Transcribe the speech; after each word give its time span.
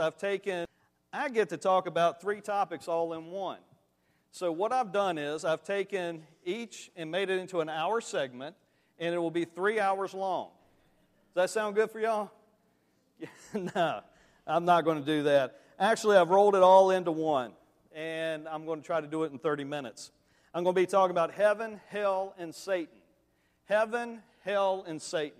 I've 0.00 0.16
taken, 0.16 0.66
I 1.12 1.28
get 1.28 1.50
to 1.50 1.56
talk 1.56 1.86
about 1.86 2.20
three 2.20 2.40
topics 2.40 2.88
all 2.88 3.12
in 3.12 3.26
one. 3.26 3.58
So, 4.32 4.52
what 4.52 4.72
I've 4.72 4.92
done 4.92 5.18
is 5.18 5.44
I've 5.44 5.62
taken 5.64 6.22
each 6.44 6.90
and 6.96 7.10
made 7.10 7.30
it 7.30 7.38
into 7.38 7.60
an 7.60 7.68
hour 7.68 8.00
segment, 8.00 8.54
and 8.98 9.14
it 9.14 9.18
will 9.18 9.30
be 9.30 9.44
three 9.44 9.80
hours 9.80 10.14
long. 10.14 10.50
Does 11.34 11.42
that 11.42 11.50
sound 11.50 11.74
good 11.74 11.90
for 11.90 12.00
y'all? 12.00 12.30
no, 13.74 14.00
I'm 14.46 14.64
not 14.64 14.84
going 14.84 15.00
to 15.00 15.04
do 15.04 15.24
that. 15.24 15.60
Actually, 15.78 16.16
I've 16.16 16.30
rolled 16.30 16.54
it 16.54 16.62
all 16.62 16.90
into 16.90 17.10
one, 17.10 17.52
and 17.94 18.48
I'm 18.48 18.66
going 18.66 18.80
to 18.80 18.86
try 18.86 19.00
to 19.00 19.06
do 19.06 19.24
it 19.24 19.32
in 19.32 19.38
30 19.38 19.64
minutes. 19.64 20.12
I'm 20.54 20.64
going 20.64 20.74
to 20.74 20.80
be 20.80 20.86
talking 20.86 21.12
about 21.12 21.32
heaven, 21.32 21.80
hell, 21.88 22.34
and 22.38 22.54
Satan. 22.54 22.98
Heaven, 23.64 24.22
hell, 24.44 24.84
and 24.86 25.00
Satan. 25.00 25.39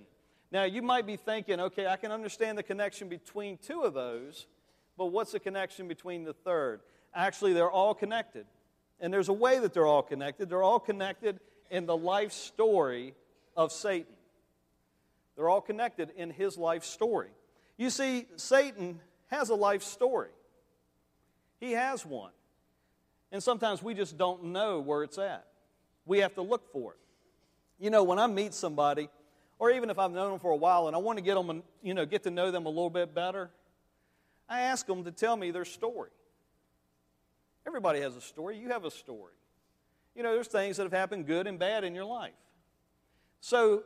Now, 0.52 0.64
you 0.64 0.82
might 0.82 1.06
be 1.06 1.16
thinking, 1.16 1.60
okay, 1.60 1.86
I 1.86 1.96
can 1.96 2.10
understand 2.10 2.58
the 2.58 2.62
connection 2.62 3.08
between 3.08 3.56
two 3.58 3.82
of 3.82 3.94
those, 3.94 4.46
but 4.98 5.06
what's 5.06 5.32
the 5.32 5.40
connection 5.40 5.86
between 5.86 6.24
the 6.24 6.32
third? 6.32 6.80
Actually, 7.14 7.52
they're 7.52 7.70
all 7.70 7.95
connected. 7.95 8.46
And 9.00 9.12
there's 9.12 9.28
a 9.28 9.34
way 9.34 9.58
that 9.58 9.72
they're 9.72 9.86
all 9.86 10.02
connected. 10.02 10.48
They're 10.48 10.62
all 10.62 10.80
connected 10.80 11.41
in 11.70 11.86
the 11.86 11.96
life 11.96 12.32
story 12.32 13.14
of 13.56 13.72
Satan. 13.72 14.14
They're 15.36 15.48
all 15.48 15.60
connected 15.60 16.10
in 16.16 16.30
his 16.30 16.58
life 16.58 16.84
story. 16.84 17.30
You 17.78 17.88
see, 17.88 18.27
Satan 18.36 19.00
has 19.28 19.48
a 19.48 19.55
life 19.55 19.82
story, 19.82 20.30
he 21.60 21.72
has 21.72 22.05
one. 22.05 22.32
And 23.32 23.41
sometimes 23.41 23.80
we 23.80 23.94
just 23.94 24.19
don't 24.19 24.46
know 24.46 24.80
where 24.80 25.05
it's 25.05 25.16
at. 25.16 25.46
We 26.05 26.19
have 26.19 26.34
to 26.34 26.42
look 26.42 26.72
for 26.72 26.92
it. 26.92 26.98
You 27.78 27.91
know, 27.91 28.02
when 28.02 28.19
I 28.19 28.27
meet 28.27 28.52
somebody, 28.55 29.08
or 29.60 29.70
even 29.70 29.91
if 29.91 29.98
I've 29.98 30.10
known 30.10 30.30
them 30.30 30.41
for 30.41 30.50
a 30.50 30.56
while 30.56 30.87
and 30.87 30.96
I 30.96 30.98
want 30.98 31.19
to 31.19 31.23
get 31.23 31.34
them, 31.34 31.62
you 31.82 31.92
know, 31.92 32.06
get 32.06 32.23
to 32.23 32.30
know 32.30 32.50
them 32.50 32.64
a 32.64 32.70
little 32.70 32.91
bit 32.91 33.14
better, 33.14 33.50
I 34.48 34.62
ask 34.62 34.86
them 34.86 35.05
to 35.05 35.12
tell 35.12 35.36
me 35.36 35.50
their 35.50 35.66
story. 35.66 36.10
Everybody 37.66 38.00
has 38.00 38.16
a 38.16 38.23
story. 38.23 38.59
You 38.59 38.70
have 38.70 38.86
a 38.86 38.91
story. 38.91 39.34
You 40.16 40.22
know, 40.22 40.33
there's 40.33 40.48
things 40.48 40.78
that 40.78 40.84
have 40.84 40.92
happened 40.92 41.27
good 41.27 41.47
and 41.47 41.58
bad 41.58 41.84
in 41.84 41.94
your 41.94 42.06
life. 42.06 42.33
So 43.42 43.83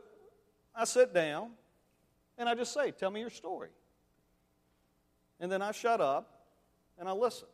I 0.73 0.85
sit 0.85 1.13
down 1.13 1.49
and 2.37 2.47
I 2.47 2.55
just 2.55 2.73
say, 2.73 2.91
Tell 2.91 3.11
me 3.11 3.19
your 3.19 3.29
story. 3.29 3.69
And 5.41 5.51
then 5.51 5.61
I 5.61 5.73
shut 5.73 5.99
up 5.99 6.45
and 6.97 7.09
I 7.09 7.11
listen. 7.11 7.49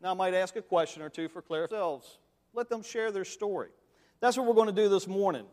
Now, 0.00 0.12
I 0.12 0.14
might 0.14 0.34
ask 0.34 0.54
a 0.54 0.62
question 0.62 1.02
or 1.02 1.08
two 1.08 1.28
for 1.28 1.42
clarification. 1.42 2.02
Let 2.54 2.68
them 2.68 2.84
share 2.84 3.10
their 3.10 3.24
story. 3.24 3.70
That's 4.20 4.36
what 4.36 4.46
we're 4.46 4.54
going 4.54 4.68
to 4.68 4.82
do 4.82 4.88
this 4.88 5.08
morning. 5.08 5.46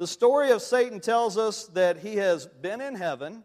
The 0.00 0.06
story 0.06 0.50
of 0.50 0.62
Satan 0.62 0.98
tells 0.98 1.36
us 1.36 1.66
that 1.74 1.98
he 1.98 2.16
has 2.16 2.46
been 2.46 2.80
in 2.80 2.94
heaven 2.94 3.42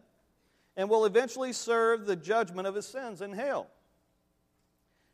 and 0.74 0.88
will 0.88 1.04
eventually 1.04 1.52
serve 1.52 2.06
the 2.06 2.16
judgment 2.16 2.66
of 2.66 2.74
his 2.74 2.86
sins 2.86 3.20
in 3.20 3.34
hell. 3.34 3.66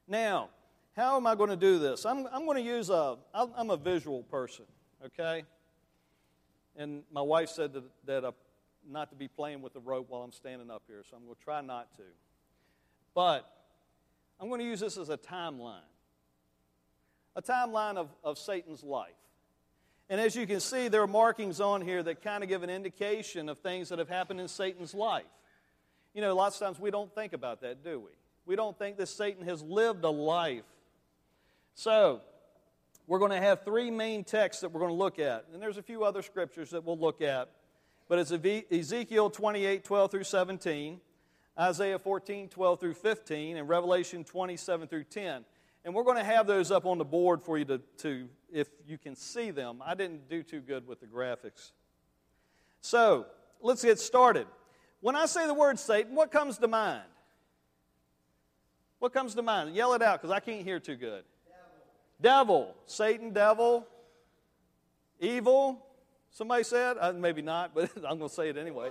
Now, 0.06 0.50
how 0.94 1.16
am 1.16 1.26
I 1.26 1.34
going 1.34 1.50
to 1.50 1.56
do 1.56 1.80
this? 1.80 2.06
I'm, 2.06 2.28
I'm 2.32 2.44
going 2.44 2.58
to 2.58 2.62
use 2.62 2.90
a, 2.90 3.16
I'm 3.34 3.70
a 3.70 3.76
visual 3.76 4.22
person, 4.22 4.66
okay? 5.04 5.42
And 6.76 7.02
my 7.10 7.22
wife 7.22 7.48
said 7.48 7.72
that, 7.72 7.84
that 8.06 8.24
uh, 8.24 8.30
not 8.88 9.10
to 9.10 9.16
be 9.16 9.26
playing 9.26 9.62
with 9.62 9.72
the 9.72 9.80
rope 9.80 10.10
while 10.10 10.22
I'm 10.22 10.30
standing 10.30 10.70
up 10.70 10.84
here, 10.86 11.02
so 11.10 11.16
I'm 11.16 11.24
going 11.24 11.34
to 11.34 11.42
try 11.42 11.60
not 11.60 11.92
to. 11.96 12.04
But 13.16 13.52
I'm 14.38 14.46
going 14.46 14.60
to 14.60 14.66
use 14.66 14.78
this 14.78 14.96
as 14.96 15.08
a 15.08 15.18
timeline 15.18 15.88
a 17.34 17.42
timeline 17.42 17.96
of, 17.96 18.10
of 18.22 18.38
Satan's 18.38 18.84
life. 18.84 19.21
And 20.08 20.20
as 20.20 20.36
you 20.36 20.46
can 20.46 20.60
see, 20.60 20.88
there 20.88 21.02
are 21.02 21.06
markings 21.06 21.60
on 21.60 21.80
here 21.80 22.02
that 22.02 22.22
kind 22.22 22.42
of 22.42 22.48
give 22.48 22.62
an 22.62 22.70
indication 22.70 23.48
of 23.48 23.58
things 23.58 23.88
that 23.88 23.98
have 23.98 24.08
happened 24.08 24.40
in 24.40 24.48
Satan's 24.48 24.94
life. 24.94 25.24
You 26.14 26.20
know, 26.20 26.34
lots 26.34 26.60
of 26.60 26.66
times 26.66 26.78
we 26.78 26.90
don't 26.90 27.12
think 27.14 27.32
about 27.32 27.62
that, 27.62 27.82
do 27.82 28.00
we? 28.00 28.10
We 28.44 28.56
don't 28.56 28.78
think 28.78 28.98
that 28.98 29.06
Satan 29.06 29.44
has 29.46 29.62
lived 29.62 30.04
a 30.04 30.10
life. 30.10 30.64
So, 31.74 32.20
we're 33.06 33.18
going 33.18 33.30
to 33.30 33.38
have 33.38 33.64
three 33.64 33.90
main 33.90 34.24
texts 34.24 34.60
that 34.60 34.72
we're 34.72 34.80
going 34.80 34.92
to 34.92 34.98
look 34.98 35.18
at. 35.18 35.46
And 35.52 35.62
there's 35.62 35.78
a 35.78 35.82
few 35.82 36.04
other 36.04 36.22
scriptures 36.22 36.70
that 36.70 36.84
we'll 36.84 36.98
look 36.98 37.22
at. 37.22 37.50
But 38.08 38.18
it's 38.18 38.32
Ezekiel 38.70 39.30
28 39.30 39.84
12 39.84 40.10
through 40.10 40.24
17, 40.24 41.00
Isaiah 41.58 41.98
14 41.98 42.48
12 42.48 42.80
through 42.80 42.94
15, 42.94 43.56
and 43.56 43.68
Revelation 43.68 44.24
27 44.24 44.88
through 44.88 45.04
10. 45.04 45.44
And 45.84 45.94
we're 45.94 46.04
going 46.04 46.18
to 46.18 46.24
have 46.24 46.46
those 46.46 46.70
up 46.70 46.84
on 46.84 46.98
the 46.98 47.04
board 47.04 47.42
for 47.42 47.58
you 47.58 47.64
to, 47.64 47.78
to 47.98 48.28
if 48.52 48.68
you 48.86 48.98
can 48.98 49.16
see 49.16 49.50
them. 49.50 49.82
I 49.84 49.94
didn't 49.94 50.28
do 50.28 50.42
too 50.42 50.60
good 50.60 50.86
with 50.86 51.00
the 51.00 51.06
graphics. 51.06 51.72
So, 52.80 53.26
let's 53.60 53.84
get 53.84 53.98
started. 53.98 54.46
When 55.00 55.16
I 55.16 55.26
say 55.26 55.46
the 55.46 55.54
word 55.54 55.78
Satan, 55.78 56.14
what 56.14 56.30
comes 56.30 56.58
to 56.58 56.68
mind? 56.68 57.02
What 58.98 59.12
comes 59.12 59.34
to 59.34 59.42
mind? 59.42 59.74
Yell 59.74 59.94
it 59.94 60.02
out 60.02 60.20
because 60.20 60.32
I 60.32 60.40
can't 60.40 60.62
hear 60.62 60.78
too 60.78 60.94
good. 60.94 61.24
Devil. 62.20 62.66
devil. 62.66 62.74
Satan, 62.86 63.32
devil. 63.32 63.86
Evil. 65.18 65.84
Somebody 66.30 66.64
said? 66.64 66.96
Uh, 67.00 67.12
maybe 67.12 67.42
not, 67.42 67.74
but 67.74 67.90
I'm 67.96 68.18
going 68.18 68.28
to 68.28 68.34
say 68.34 68.48
it 68.48 68.56
anyway. 68.56 68.90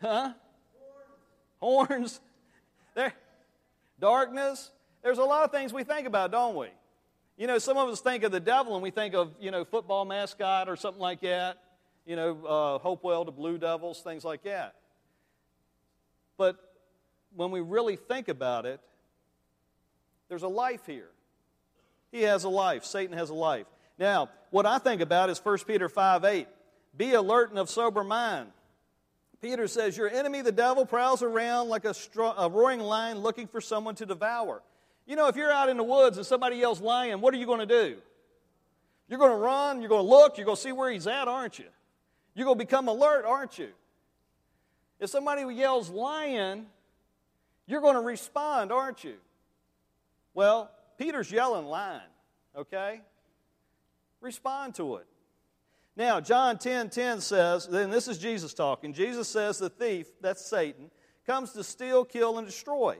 Huh? 0.00 0.32
Horns. 1.58 1.88
Horns. 1.88 2.20
There. 2.94 3.12
Darkness. 3.98 4.70
There's 5.02 5.18
a 5.18 5.24
lot 5.24 5.44
of 5.44 5.50
things 5.50 5.72
we 5.72 5.84
think 5.84 6.06
about, 6.06 6.30
don't 6.30 6.54
we? 6.56 6.68
You 7.36 7.46
know, 7.48 7.58
some 7.58 7.76
of 7.76 7.88
us 7.88 8.00
think 8.00 8.22
of 8.22 8.30
the 8.30 8.40
devil 8.40 8.74
and 8.74 8.82
we 8.82 8.90
think 8.90 9.14
of, 9.14 9.32
you 9.40 9.50
know, 9.50 9.64
football 9.64 10.04
mascot 10.04 10.68
or 10.68 10.76
something 10.76 11.00
like 11.00 11.20
that. 11.22 11.58
You 12.06 12.16
know, 12.16 12.46
uh, 12.46 12.78
Hopewell, 12.78 13.24
the 13.24 13.32
Blue 13.32 13.58
Devils, 13.58 14.02
things 14.02 14.24
like 14.24 14.44
that. 14.44 14.74
But 16.36 16.56
when 17.34 17.50
we 17.50 17.60
really 17.60 17.96
think 17.96 18.28
about 18.28 18.66
it, 18.66 18.80
there's 20.28 20.42
a 20.42 20.48
life 20.48 20.86
here. 20.86 21.08
He 22.12 22.22
has 22.22 22.44
a 22.44 22.48
life. 22.48 22.84
Satan 22.84 23.16
has 23.16 23.30
a 23.30 23.34
life. 23.34 23.66
Now, 23.98 24.30
what 24.50 24.66
I 24.66 24.78
think 24.78 25.00
about 25.00 25.30
is 25.30 25.38
1 25.38 25.58
Peter 25.66 25.88
5 25.88 26.24
8. 26.24 26.48
Be 26.96 27.14
alert 27.14 27.50
and 27.50 27.58
of 27.58 27.68
sober 27.68 28.04
mind. 28.04 28.50
Peter 29.42 29.66
says, 29.66 29.96
Your 29.96 30.08
enemy, 30.08 30.42
the 30.42 30.52
devil, 30.52 30.86
prowls 30.86 31.22
around 31.22 31.68
like 31.68 31.84
a, 31.84 31.94
a 32.38 32.48
roaring 32.48 32.80
lion 32.80 33.18
looking 33.18 33.46
for 33.48 33.60
someone 33.60 33.94
to 33.96 34.06
devour. 34.06 34.62
You 35.06 35.16
know, 35.16 35.28
if 35.28 35.36
you're 35.36 35.52
out 35.52 35.68
in 35.68 35.76
the 35.76 35.84
woods 35.84 36.16
and 36.16 36.26
somebody 36.26 36.56
yells 36.56 36.80
lion, 36.80 37.20
what 37.20 37.34
are 37.34 37.36
you 37.36 37.46
going 37.46 37.60
to 37.60 37.66
do? 37.66 37.96
You're 39.08 39.18
going 39.18 39.32
to 39.32 39.36
run, 39.36 39.80
you're 39.80 39.90
going 39.90 40.04
to 40.04 40.08
look, 40.08 40.38
you're 40.38 40.46
going 40.46 40.56
to 40.56 40.62
see 40.62 40.72
where 40.72 40.90
he's 40.90 41.06
at, 41.06 41.28
aren't 41.28 41.58
you? 41.58 41.66
You're 42.34 42.46
going 42.46 42.58
to 42.58 42.64
become 42.64 42.88
alert, 42.88 43.24
aren't 43.26 43.58
you? 43.58 43.68
If 44.98 45.10
somebody 45.10 45.42
yells 45.54 45.90
lion, 45.90 46.66
you're 47.66 47.82
going 47.82 47.94
to 47.96 48.00
respond, 48.00 48.72
aren't 48.72 49.04
you? 49.04 49.16
Well, 50.32 50.70
Peter's 50.98 51.30
yelling 51.30 51.66
lion, 51.66 52.00
okay? 52.56 53.02
Respond 54.20 54.74
to 54.76 54.96
it. 54.96 55.06
Now, 55.96 56.20
John 56.20 56.58
10 56.58 56.90
10 56.90 57.20
says, 57.20 57.68
then 57.68 57.90
this 57.90 58.08
is 58.08 58.18
Jesus 58.18 58.52
talking. 58.52 58.92
Jesus 58.92 59.28
says 59.28 59.58
the 59.58 59.70
thief, 59.70 60.08
that's 60.20 60.44
Satan, 60.44 60.90
comes 61.26 61.52
to 61.52 61.62
steal, 61.62 62.04
kill, 62.04 62.38
and 62.38 62.46
destroy. 62.46 62.96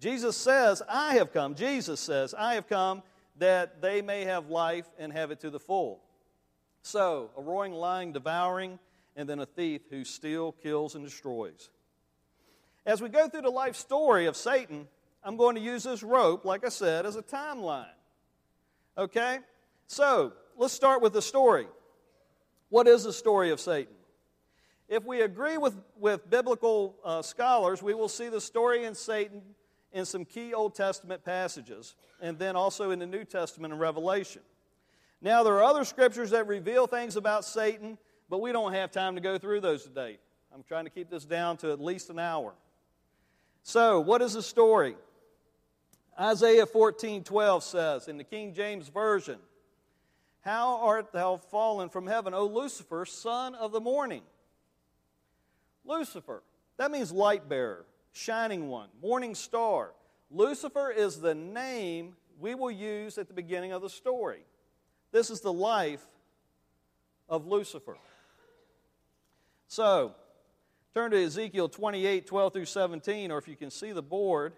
Jesus 0.00 0.36
says, 0.36 0.82
I 0.88 1.14
have 1.14 1.32
come. 1.32 1.54
Jesus 1.54 2.00
says, 2.00 2.34
I 2.34 2.54
have 2.54 2.68
come 2.68 3.02
that 3.38 3.80
they 3.80 4.02
may 4.02 4.24
have 4.24 4.48
life 4.48 4.86
and 4.98 5.12
have 5.12 5.30
it 5.30 5.40
to 5.40 5.50
the 5.50 5.60
full. 5.60 6.00
So, 6.82 7.30
a 7.36 7.42
roaring 7.42 7.72
lion 7.72 8.12
devouring, 8.12 8.78
and 9.16 9.28
then 9.28 9.40
a 9.40 9.46
thief 9.46 9.82
who 9.90 10.04
steals, 10.04 10.54
kills, 10.62 10.94
and 10.94 11.04
destroys. 11.04 11.70
As 12.84 13.02
we 13.02 13.08
go 13.08 13.28
through 13.28 13.42
the 13.42 13.50
life 13.50 13.74
story 13.74 14.26
of 14.26 14.36
Satan, 14.36 14.86
I'm 15.24 15.36
going 15.36 15.56
to 15.56 15.60
use 15.60 15.82
this 15.82 16.02
rope, 16.02 16.44
like 16.44 16.64
I 16.64 16.68
said, 16.68 17.04
as 17.06 17.16
a 17.16 17.22
timeline. 17.22 17.86
Okay? 18.96 19.38
So, 19.86 20.32
let's 20.56 20.74
start 20.74 21.02
with 21.02 21.12
the 21.12 21.22
story. 21.22 21.66
What 22.68 22.86
is 22.86 23.04
the 23.04 23.12
story 23.12 23.50
of 23.50 23.60
Satan? 23.60 23.94
If 24.88 25.04
we 25.04 25.22
agree 25.22 25.58
with, 25.58 25.74
with 25.98 26.28
biblical 26.30 26.96
uh, 27.04 27.22
scholars, 27.22 27.82
we 27.82 27.94
will 27.94 28.08
see 28.08 28.28
the 28.28 28.40
story 28.40 28.84
in 28.84 28.94
Satan 28.94 29.42
in 29.92 30.04
some 30.04 30.24
key 30.24 30.52
Old 30.54 30.74
Testament 30.74 31.24
passages, 31.24 31.94
and 32.20 32.38
then 32.38 32.56
also 32.56 32.90
in 32.90 32.98
the 32.98 33.06
New 33.06 33.24
Testament 33.24 33.72
and 33.72 33.80
Revelation. 33.80 34.42
Now, 35.20 35.42
there 35.42 35.54
are 35.54 35.64
other 35.64 35.84
scriptures 35.84 36.30
that 36.30 36.46
reveal 36.46 36.86
things 36.86 37.16
about 37.16 37.44
Satan, 37.44 37.98
but 38.28 38.40
we 38.40 38.52
don't 38.52 38.72
have 38.72 38.90
time 38.90 39.14
to 39.14 39.20
go 39.20 39.38
through 39.38 39.60
those 39.60 39.84
today. 39.84 40.18
I'm 40.54 40.62
trying 40.62 40.84
to 40.84 40.90
keep 40.90 41.10
this 41.10 41.24
down 41.24 41.56
to 41.58 41.72
at 41.72 41.80
least 41.80 42.10
an 42.10 42.18
hour. 42.18 42.54
So, 43.62 44.00
what 44.00 44.22
is 44.22 44.34
the 44.34 44.42
story? 44.42 44.96
Isaiah 46.18 46.66
14 46.66 47.24
12 47.24 47.62
says 47.64 48.08
in 48.08 48.16
the 48.16 48.24
King 48.24 48.54
James 48.54 48.88
Version, 48.88 49.38
How 50.40 50.78
art 50.80 51.12
thou 51.12 51.36
fallen 51.36 51.88
from 51.88 52.06
heaven, 52.06 52.32
O 52.32 52.46
Lucifer, 52.46 53.04
son 53.04 53.54
of 53.54 53.72
the 53.72 53.80
morning? 53.80 54.22
Lucifer, 55.84 56.42
that 56.78 56.90
means 56.90 57.12
light 57.12 57.48
bearer 57.48 57.84
shining 58.16 58.68
one, 58.68 58.88
morning 59.02 59.34
star. 59.34 59.92
Lucifer 60.30 60.90
is 60.90 61.20
the 61.20 61.34
name 61.34 62.16
we 62.38 62.54
will 62.54 62.70
use 62.70 63.18
at 63.18 63.28
the 63.28 63.34
beginning 63.34 63.72
of 63.72 63.82
the 63.82 63.90
story. 63.90 64.44
This 65.12 65.30
is 65.30 65.40
the 65.40 65.52
life 65.52 66.04
of 67.28 67.46
Lucifer. 67.46 67.96
So, 69.68 70.14
Turn 70.96 71.10
to 71.10 71.22
Ezekiel 71.22 71.68
28 71.68 72.26
12 72.26 72.52
through 72.54 72.64
17, 72.64 73.30
or 73.30 73.36
if 73.36 73.46
you 73.46 73.54
can 73.54 73.70
see 73.70 73.92
the 73.92 74.02
board, 74.02 74.54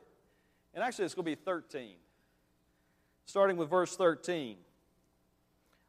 and 0.73 0.85
actually 0.85 1.05
it's 1.05 1.15
going 1.17 1.25
to 1.25 1.33
be 1.33 1.35
13, 1.35 1.97
starting 3.25 3.57
with 3.57 3.69
verse 3.69 3.97
13. 3.97 4.57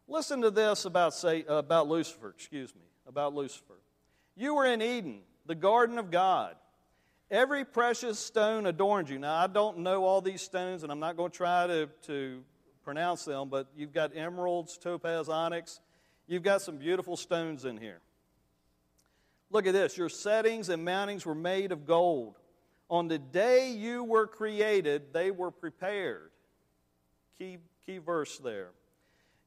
Listen 0.08 0.42
to 0.42 0.50
this 0.50 0.86
about, 0.86 1.14
say, 1.14 1.46
about 1.48 1.88
Lucifer, 1.88 2.32
excuse 2.32 2.74
me, 2.74 2.82
about 3.08 3.36
Lucifer. 3.36 3.76
You 4.36 4.56
were 4.56 4.66
in 4.66 4.82
Eden, 4.82 5.20
the 5.46 5.54
garden 5.54 6.00
of 6.00 6.10
God. 6.10 6.56
Every 7.32 7.64
precious 7.64 8.18
stone 8.18 8.66
adorned 8.66 9.08
you. 9.10 9.20
Now, 9.20 9.36
I 9.36 9.46
don't 9.46 9.80
know 9.80 10.04
all 10.04 10.20
these 10.20 10.42
stones, 10.42 10.82
and 10.82 10.92
I'm 10.92 11.00
not 11.00 11.16
going 11.16 11.30
to 11.30 11.38
try 11.38 11.68
to, 11.68 11.88
to 12.08 12.44
pronounce 12.84 13.24
them, 13.26 13.50
but 13.50 13.68
you've 13.78 13.94
got 13.94 14.18
emeralds, 14.18 14.80
topaz, 14.80 15.30
onyx. 15.30 15.80
You've 16.28 16.42
got 16.42 16.64
some 16.64 16.78
beautiful 16.78 17.16
stones 17.16 17.66
in 17.66 17.78
here. 17.78 18.00
Look 19.52 19.68
at 19.68 19.74
this. 19.74 19.96
Your 19.96 20.10
settings 20.10 20.70
and 20.70 20.88
mountings 20.88 21.24
were 21.24 21.36
made 21.36 21.72
of 21.72 21.86
gold. 21.86 22.40
On 22.90 23.08
the 23.08 23.20
day 23.20 23.72
you 23.72 24.04
were 24.04 24.26
created, 24.26 25.14
they 25.14 25.30
were 25.30 25.52
prepared. 25.52 26.32
Key, 27.38 27.60
key 27.86 28.00
verse 28.00 28.40
there. 28.40 28.70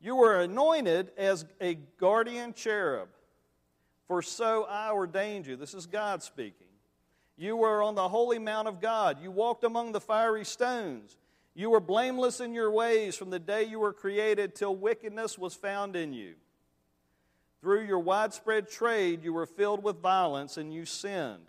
You 0.01 0.17
were 0.17 0.41
anointed 0.41 1.11
as 1.17 1.45
a 1.61 1.75
guardian 1.99 2.55
cherub, 2.55 3.09
for 4.07 4.23
so 4.23 4.65
I 4.65 4.91
ordained 4.93 5.47
you. 5.47 5.57
This 5.57 5.75
is 5.75 5.87
God 5.87 6.23
speaking. 6.23 6.67
You 7.37 7.57
were 7.57 7.83
on 7.83 7.95
the 7.95 8.09
holy 8.09 8.39
mount 8.39 8.69
of 8.69 8.81
God. 8.81 9.23
You 9.23 9.31
walked 9.31 9.65
among 9.65 9.93
the 9.93 10.01
fiery 10.01 10.45
stones. 10.45 11.17
You 11.55 11.71
were 11.71 11.81
blameless 11.81 12.41
in 12.41 12.55
your 12.55 12.71
ways 12.71 13.17
from 13.17 13.31
the 13.31 13.39
day 13.39 13.65
you 13.65 13.79
were 13.79 13.93
created 13.93 14.55
till 14.55 14.75
wickedness 14.75 15.39
was 15.39 15.55
found 15.55 15.97
in 15.97 16.13
you. 16.13 16.35
Through 17.61 17.85
your 17.85 18.01
widespread 18.01 18.69
trade, 18.69 19.23
you 19.23 19.33
were 19.33 19.47
filled 19.47 19.83
with 19.83 20.01
violence 20.01 20.57
and 20.57 20.73
you 20.73 20.85
sinned. 20.85 21.47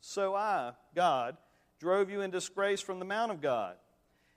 So 0.00 0.34
I, 0.34 0.72
God, 0.94 1.36
drove 1.80 2.10
you 2.10 2.20
in 2.20 2.30
disgrace 2.30 2.80
from 2.80 2.98
the 2.98 3.04
mount 3.04 3.32
of 3.32 3.40
God. 3.40 3.76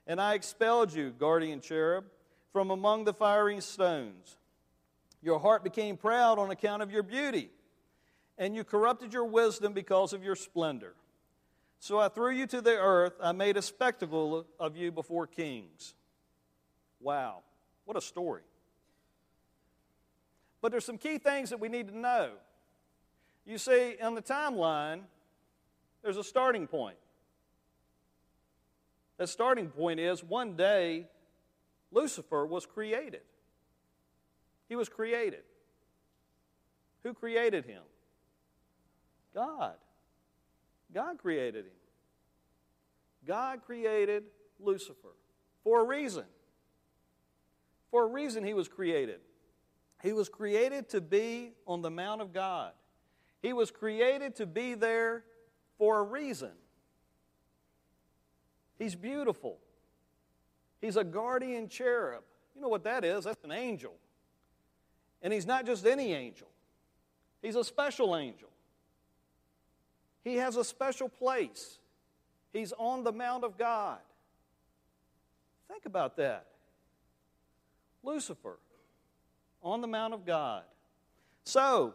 And 0.07 0.21
I 0.21 0.33
expelled 0.33 0.93
you, 0.93 1.11
guardian 1.11 1.59
cherub, 1.59 2.05
from 2.53 2.71
among 2.71 3.03
the 3.03 3.13
fiery 3.13 3.59
stones. 3.61 4.37
Your 5.21 5.39
heart 5.39 5.63
became 5.63 5.97
proud 5.97 6.39
on 6.39 6.49
account 6.49 6.81
of 6.81 6.91
your 6.91 7.03
beauty, 7.03 7.49
and 8.37 8.55
you 8.55 8.63
corrupted 8.63 9.13
your 9.13 9.25
wisdom 9.25 9.73
because 9.73 10.13
of 10.13 10.23
your 10.23 10.35
splendor. 10.35 10.93
So 11.79 11.99
I 11.99 12.09
threw 12.09 12.31
you 12.31 12.47
to 12.47 12.61
the 12.61 12.77
earth. 12.77 13.13
I 13.21 13.31
made 13.31 13.57
a 13.57 13.61
spectacle 13.61 14.45
of 14.59 14.75
you 14.75 14.91
before 14.91 15.27
kings. 15.27 15.93
Wow, 16.99 17.43
what 17.85 17.97
a 17.97 18.01
story. 18.01 18.41
But 20.61 20.71
there's 20.71 20.85
some 20.85 20.97
key 20.97 21.17
things 21.17 21.51
that 21.51 21.59
we 21.59 21.69
need 21.69 21.87
to 21.89 21.97
know. 21.97 22.31
You 23.45 23.57
see, 23.57 23.95
on 24.01 24.15
the 24.15 24.21
timeline, 24.21 25.01
there's 26.03 26.17
a 26.17 26.23
starting 26.23 26.67
point. 26.67 26.97
The 29.17 29.27
starting 29.27 29.69
point 29.69 29.99
is 29.99 30.23
one 30.23 30.55
day 30.55 31.07
Lucifer 31.91 32.45
was 32.45 32.65
created. 32.65 33.21
He 34.67 34.75
was 34.75 34.89
created. 34.89 35.43
Who 37.03 37.13
created 37.13 37.65
him? 37.65 37.83
God. 39.37 39.75
God 40.91 41.19
created 41.19 41.65
him. 41.65 41.71
God 43.23 43.61
created 43.63 44.23
Lucifer 44.59 45.13
for 45.63 45.81
a 45.81 45.83
reason. 45.83 46.23
For 47.91 48.03
a 48.03 48.07
reason 48.07 48.43
he 48.43 48.55
was 48.55 48.67
created. 48.67 49.19
He 50.01 50.11
was 50.11 50.27
created 50.27 50.89
to 50.89 51.01
be 51.01 51.51
on 51.67 51.83
the 51.83 51.91
Mount 51.91 52.19
of 52.19 52.33
God. 52.33 52.71
He 53.43 53.53
was 53.53 53.69
created 53.69 54.35
to 54.37 54.47
be 54.47 54.73
there 54.73 55.23
for 55.77 55.99
a 55.99 56.03
reason. 56.03 56.53
He's 58.79 58.95
beautiful. 58.95 59.59
He's 60.81 60.97
a 60.97 61.03
guardian 61.03 61.69
cherub. 61.69 62.23
You 62.55 62.61
know 62.61 62.69
what 62.69 62.85
that 62.85 63.05
is? 63.05 63.25
That's 63.25 63.43
an 63.43 63.51
angel. 63.51 63.93
And 65.21 65.31
he's 65.31 65.45
not 65.45 65.67
just 65.67 65.85
any 65.85 66.13
angel, 66.13 66.47
he's 67.43 67.55
a 67.55 67.63
special 67.63 68.17
angel. 68.17 68.46
He 70.27 70.35
has 70.35 70.57
a 70.57 70.63
special 70.63 71.07
place. 71.07 71.79
He's 72.51 72.73
on 72.77 73.05
the 73.05 73.13
Mount 73.13 73.45
of 73.45 73.57
God. 73.57 73.99
Think 75.69 75.85
about 75.85 76.17
that. 76.17 76.47
Lucifer 78.03 78.57
on 79.63 79.79
the 79.79 79.87
Mount 79.87 80.13
of 80.13 80.25
God. 80.25 80.63
So, 81.45 81.93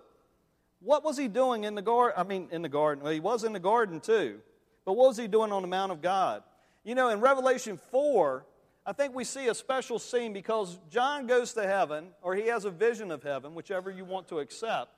what 0.81 1.05
was 1.05 1.19
he 1.19 1.29
doing 1.29 1.65
in 1.65 1.75
the 1.75 1.83
garden? 1.83 2.15
I 2.19 2.23
mean, 2.23 2.49
in 2.51 2.63
the 2.63 2.71
garden. 2.71 3.05
Well, 3.05 3.13
he 3.13 3.21
was 3.21 3.45
in 3.45 3.53
the 3.53 3.61
garden 3.61 4.01
too. 4.01 4.41
But 4.87 4.95
what 4.95 5.09
was 5.09 5.19
he 5.19 5.29
doing 5.29 5.53
on 5.53 5.61
the 5.61 5.69
Mount 5.69 5.93
of 5.93 6.01
God? 6.01 6.43
You 6.85 6.95
know, 6.95 7.11
in 7.11 7.21
Revelation 7.21 7.79
4, 7.91 8.47
I 8.87 8.95
think 8.95 9.15
we 9.15 9.25
see 9.25 9.49
a 9.49 9.55
special 9.55 9.99
scene 9.99 10.33
because 10.33 10.79
John 10.91 11.27
goes 11.27 11.53
to 11.53 11.67
heaven, 11.67 12.09
or 12.23 12.35
he 12.35 12.47
has 12.47 12.65
a 12.65 12.71
vision 12.71 13.11
of 13.11 13.23
heaven, 13.23 13.55
whichever 13.55 13.91
you 13.91 14.07
want 14.07 14.27
to 14.29 14.39
accept, 14.39 14.91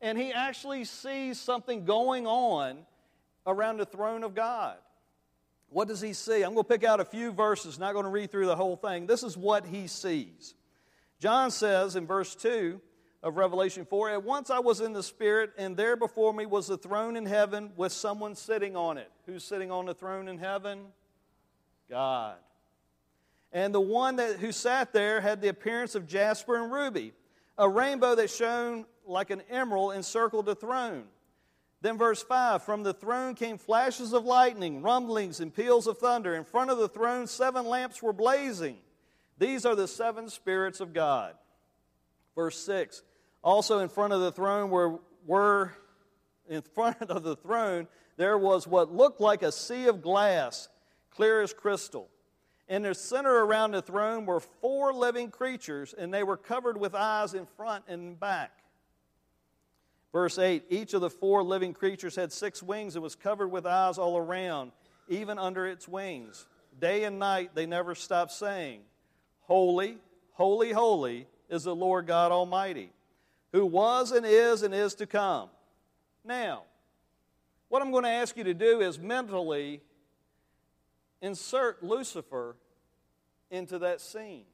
and 0.00 0.16
he 0.16 0.32
actually 0.32 0.84
sees 0.84 1.38
something 1.40 1.84
going 1.84 2.26
on 2.26 2.78
around 3.46 3.78
the 3.78 3.86
throne 3.86 4.24
of 4.24 4.34
God. 4.34 4.76
What 5.68 5.88
does 5.88 6.00
he 6.00 6.12
see? 6.12 6.42
I'm 6.42 6.54
going 6.54 6.64
to 6.64 6.68
pick 6.68 6.84
out 6.84 7.00
a 7.00 7.04
few 7.04 7.30
verses, 7.30 7.78
not 7.78 7.92
going 7.92 8.04
to 8.04 8.10
read 8.10 8.30
through 8.30 8.46
the 8.46 8.56
whole 8.56 8.76
thing. 8.76 9.06
This 9.06 9.22
is 9.22 9.36
what 9.36 9.66
he 9.66 9.86
sees. 9.86 10.54
John 11.20 11.50
says 11.50 11.96
in 11.96 12.06
verse 12.06 12.34
2 12.34 12.80
of 13.22 13.36
Revelation 13.36 13.84
4 13.84 14.10
At 14.10 14.24
once 14.24 14.50
I 14.50 14.58
was 14.58 14.80
in 14.80 14.92
the 14.92 15.02
Spirit, 15.02 15.52
and 15.56 15.76
there 15.76 15.96
before 15.96 16.34
me 16.34 16.46
was 16.46 16.70
a 16.70 16.76
throne 16.76 17.16
in 17.16 17.26
heaven 17.26 17.70
with 17.76 17.92
someone 17.92 18.34
sitting 18.34 18.76
on 18.76 18.98
it. 18.98 19.10
Who's 19.26 19.44
sitting 19.44 19.70
on 19.70 19.86
the 19.86 19.94
throne 19.94 20.28
in 20.28 20.38
heaven? 20.38 20.86
God. 21.88 22.36
And 23.52 23.74
the 23.74 23.80
one 23.80 24.16
that, 24.16 24.38
who 24.38 24.52
sat 24.52 24.92
there 24.92 25.20
had 25.20 25.40
the 25.40 25.48
appearance 25.48 25.94
of 25.94 26.06
jasper 26.06 26.56
and 26.56 26.72
ruby. 26.72 27.12
A 27.58 27.68
rainbow 27.68 28.14
that 28.14 28.30
shone 28.30 28.86
like 29.10 29.30
an 29.30 29.42
emerald 29.50 29.94
encircled 29.94 30.46
the 30.46 30.54
throne. 30.54 31.04
Then, 31.82 31.96
verse 31.96 32.22
5 32.22 32.62
From 32.62 32.82
the 32.82 32.94
throne 32.94 33.34
came 33.34 33.58
flashes 33.58 34.12
of 34.12 34.24
lightning, 34.24 34.82
rumblings, 34.82 35.40
and 35.40 35.54
peals 35.54 35.86
of 35.86 35.98
thunder. 35.98 36.34
In 36.34 36.44
front 36.44 36.70
of 36.70 36.78
the 36.78 36.88
throne, 36.88 37.26
seven 37.26 37.66
lamps 37.66 38.02
were 38.02 38.12
blazing. 38.12 38.78
These 39.38 39.64
are 39.64 39.74
the 39.74 39.88
seven 39.88 40.28
spirits 40.28 40.80
of 40.80 40.92
God. 40.92 41.34
Verse 42.34 42.58
6 42.64 43.02
Also 43.42 43.80
in 43.80 43.88
front 43.88 44.12
of 44.12 44.20
the 44.20 44.32
throne 44.32 44.70
were, 44.70 45.00
were 45.26 45.72
in 46.48 46.62
front 46.62 47.00
of 47.02 47.22
the 47.22 47.36
throne 47.36 47.88
there 48.20 48.36
was 48.36 48.66
what 48.66 48.94
looked 48.94 49.18
like 49.18 49.42
a 49.42 49.50
sea 49.50 49.86
of 49.86 50.02
glass, 50.02 50.68
clear 51.10 51.40
as 51.40 51.54
crystal. 51.54 52.10
In 52.68 52.82
the 52.82 52.94
center 52.94 53.44
around 53.46 53.70
the 53.70 53.80
throne 53.80 54.26
were 54.26 54.40
four 54.40 54.92
living 54.92 55.30
creatures, 55.30 55.94
and 55.96 56.12
they 56.12 56.22
were 56.22 56.36
covered 56.36 56.76
with 56.76 56.94
eyes 56.94 57.32
in 57.32 57.46
front 57.46 57.84
and 57.88 58.20
back. 58.20 58.59
Verse 60.12 60.38
8 60.38 60.64
Each 60.68 60.94
of 60.94 61.00
the 61.00 61.10
four 61.10 61.42
living 61.42 61.72
creatures 61.72 62.16
had 62.16 62.32
six 62.32 62.62
wings 62.62 62.96
and 62.96 63.02
was 63.02 63.14
covered 63.14 63.48
with 63.48 63.66
eyes 63.66 63.98
all 63.98 64.16
around, 64.16 64.72
even 65.08 65.38
under 65.38 65.66
its 65.66 65.88
wings. 65.88 66.46
Day 66.78 67.04
and 67.04 67.18
night 67.18 67.50
they 67.54 67.66
never 67.66 67.94
stopped 67.94 68.32
saying, 68.32 68.80
Holy, 69.42 69.98
holy, 70.32 70.72
holy 70.72 71.26
is 71.48 71.64
the 71.64 71.74
Lord 71.74 72.06
God 72.06 72.32
Almighty, 72.32 72.90
who 73.52 73.66
was 73.66 74.12
and 74.12 74.24
is 74.24 74.62
and 74.62 74.74
is 74.74 74.94
to 74.94 75.06
come. 75.06 75.48
Now, 76.24 76.62
what 77.68 77.82
I'm 77.82 77.90
going 77.90 78.04
to 78.04 78.10
ask 78.10 78.36
you 78.36 78.44
to 78.44 78.54
do 78.54 78.80
is 78.80 78.98
mentally 78.98 79.80
insert 81.22 81.82
Lucifer 81.82 82.56
into 83.50 83.78
that 83.80 84.00
scene. 84.00 84.44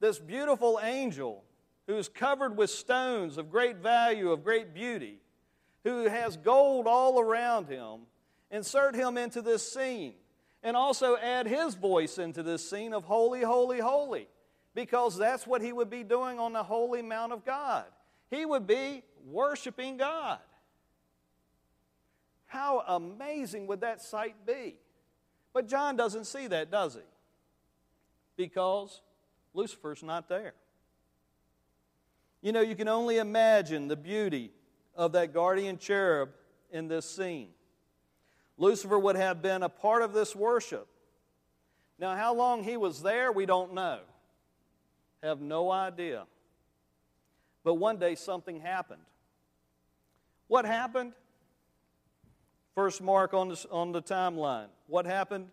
This 0.00 0.18
beautiful 0.18 0.80
angel 0.82 1.44
who 1.86 1.96
is 1.96 2.08
covered 2.08 2.56
with 2.56 2.70
stones 2.70 3.38
of 3.38 3.50
great 3.50 3.76
value, 3.76 4.30
of 4.30 4.44
great 4.44 4.74
beauty, 4.74 5.18
who 5.84 6.08
has 6.08 6.36
gold 6.36 6.86
all 6.86 7.20
around 7.20 7.68
him, 7.68 8.00
insert 8.50 8.94
him 8.94 9.18
into 9.18 9.42
this 9.42 9.70
scene 9.70 10.14
and 10.64 10.78
also 10.78 11.16
add 11.18 11.46
his 11.46 11.74
voice 11.74 12.16
into 12.18 12.42
this 12.42 12.68
scene 12.68 12.94
of 12.94 13.04
holy, 13.04 13.42
holy, 13.42 13.80
holy, 13.80 14.26
because 14.74 15.16
that's 15.16 15.46
what 15.46 15.60
he 15.60 15.72
would 15.72 15.90
be 15.90 16.02
doing 16.02 16.40
on 16.40 16.54
the 16.54 16.62
holy 16.62 17.02
mount 17.02 17.32
of 17.32 17.44
God. 17.44 17.84
He 18.30 18.46
would 18.46 18.66
be 18.66 19.02
worshiping 19.30 19.98
God. 19.98 20.38
How 22.46 22.82
amazing 22.88 23.66
would 23.66 23.82
that 23.82 24.00
sight 24.00 24.34
be? 24.46 24.76
But 25.52 25.68
John 25.68 25.96
doesn't 25.96 26.24
see 26.24 26.46
that, 26.46 26.70
does 26.70 26.94
he? 26.94 27.00
Because 28.36 29.02
Lucifer's 29.52 30.02
not 30.02 30.28
there. 30.30 30.54
You 32.44 32.52
know, 32.52 32.60
you 32.60 32.76
can 32.76 32.88
only 32.88 33.16
imagine 33.16 33.88
the 33.88 33.96
beauty 33.96 34.50
of 34.94 35.12
that 35.12 35.32
guardian 35.32 35.78
cherub 35.78 36.28
in 36.70 36.88
this 36.88 37.08
scene. 37.08 37.48
Lucifer 38.58 38.98
would 38.98 39.16
have 39.16 39.40
been 39.40 39.62
a 39.62 39.68
part 39.70 40.02
of 40.02 40.12
this 40.12 40.36
worship. 40.36 40.86
Now, 41.98 42.14
how 42.14 42.34
long 42.34 42.62
he 42.62 42.76
was 42.76 43.00
there, 43.00 43.32
we 43.32 43.46
don't 43.46 43.72
know. 43.72 44.00
Have 45.22 45.40
no 45.40 45.70
idea. 45.70 46.26
But 47.64 47.76
one 47.76 47.96
day 47.96 48.14
something 48.14 48.60
happened. 48.60 49.00
What 50.46 50.66
happened? 50.66 51.14
First 52.74 53.00
mark 53.00 53.32
on 53.32 53.48
the, 53.48 53.66
on 53.70 53.92
the 53.92 54.02
timeline. 54.02 54.66
What 54.86 55.06
happened 55.06 55.46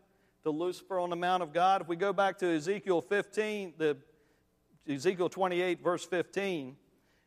to 0.43 0.50
Lucifer 0.50 1.00
on 1.00 1.10
the 1.10 1.15
Mount 1.15 1.41
of 1.41 1.53
God? 1.53 1.83
If 1.83 1.88
we 1.88 1.95
go 1.95 2.12
back 2.12 2.38
to 2.39 2.53
Ezekiel 2.53 3.00
15, 3.00 3.75
the 3.77 3.95
Ezekiel 4.89 5.29
28, 5.29 5.81
verse 5.81 6.05
15, 6.05 6.75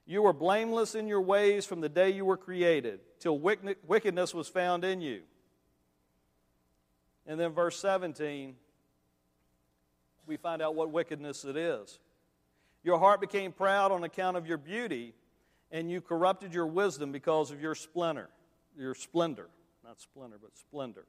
you 0.06 0.22
were 0.22 0.32
blameless 0.32 0.94
in 0.94 1.08
your 1.08 1.22
ways 1.22 1.64
from 1.64 1.80
the 1.80 1.88
day 1.88 2.10
you 2.10 2.24
were 2.24 2.36
created, 2.36 3.00
till 3.20 3.38
wickedness 3.38 4.34
was 4.34 4.48
found 4.48 4.84
in 4.84 5.00
you. 5.00 5.22
And 7.26 7.40
then 7.40 7.52
verse 7.52 7.78
17, 7.78 8.54
we 10.26 10.36
find 10.36 10.60
out 10.60 10.74
what 10.74 10.90
wickedness 10.90 11.44
it 11.44 11.56
is. 11.56 11.98
Your 12.82 12.98
heart 12.98 13.20
became 13.20 13.50
proud 13.50 13.92
on 13.92 14.04
account 14.04 14.36
of 14.36 14.46
your 14.46 14.58
beauty, 14.58 15.14
and 15.70 15.90
you 15.90 16.02
corrupted 16.02 16.52
your 16.52 16.66
wisdom 16.66 17.12
because 17.12 17.50
of 17.50 17.62
your 17.62 17.74
splendor. 17.74 18.28
Your 18.76 18.94
splendor. 18.94 19.48
Not 19.82 20.00
splendor, 20.00 20.36
but 20.40 20.50
splendor. 20.58 21.06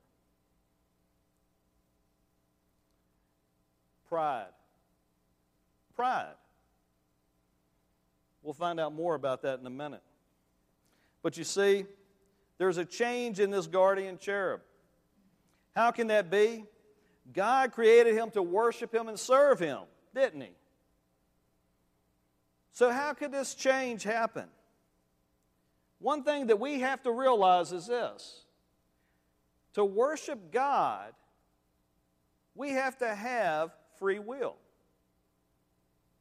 Pride. 4.08 4.48
Pride. 5.96 6.36
We'll 8.46 8.54
find 8.54 8.80
out 8.80 8.94
more 8.94 9.16
about 9.16 9.42
that 9.42 9.60
in 9.60 9.66
a 9.66 9.72
minute. 9.72 10.04
But 11.24 11.36
you 11.36 11.44
see, 11.44 11.88
there's 12.60 12.78
a 12.78 12.86
change 12.86 13.40
in 13.40 13.50
this 13.50 13.66
guardian 13.66 14.20
cherub. 14.20 14.62
How 15.76 15.90
can 15.90 16.08
that 16.08 16.30
be? 16.30 16.64
God 17.34 17.72
created 17.72 18.14
him 18.14 18.30
to 18.32 18.44
worship 18.44 18.94
him 18.94 19.08
and 19.08 19.20
serve 19.20 19.60
him, 19.60 19.80
didn't 20.14 20.42
he? 20.42 20.52
So, 22.72 22.92
how 22.92 23.14
could 23.14 23.32
this 23.32 23.56
change 23.56 24.04
happen? 24.04 24.46
One 25.98 26.24
thing 26.24 26.46
that 26.48 26.60
we 26.60 26.82
have 26.82 27.02
to 27.02 27.12
realize 27.12 27.72
is 27.72 27.88
this 27.88 28.46
to 29.74 29.84
worship 29.84 30.52
God, 30.52 31.14
we 32.54 32.74
have 32.74 32.96
to 33.00 33.16
have 33.16 33.72
free 33.98 34.20
will. 34.20 34.58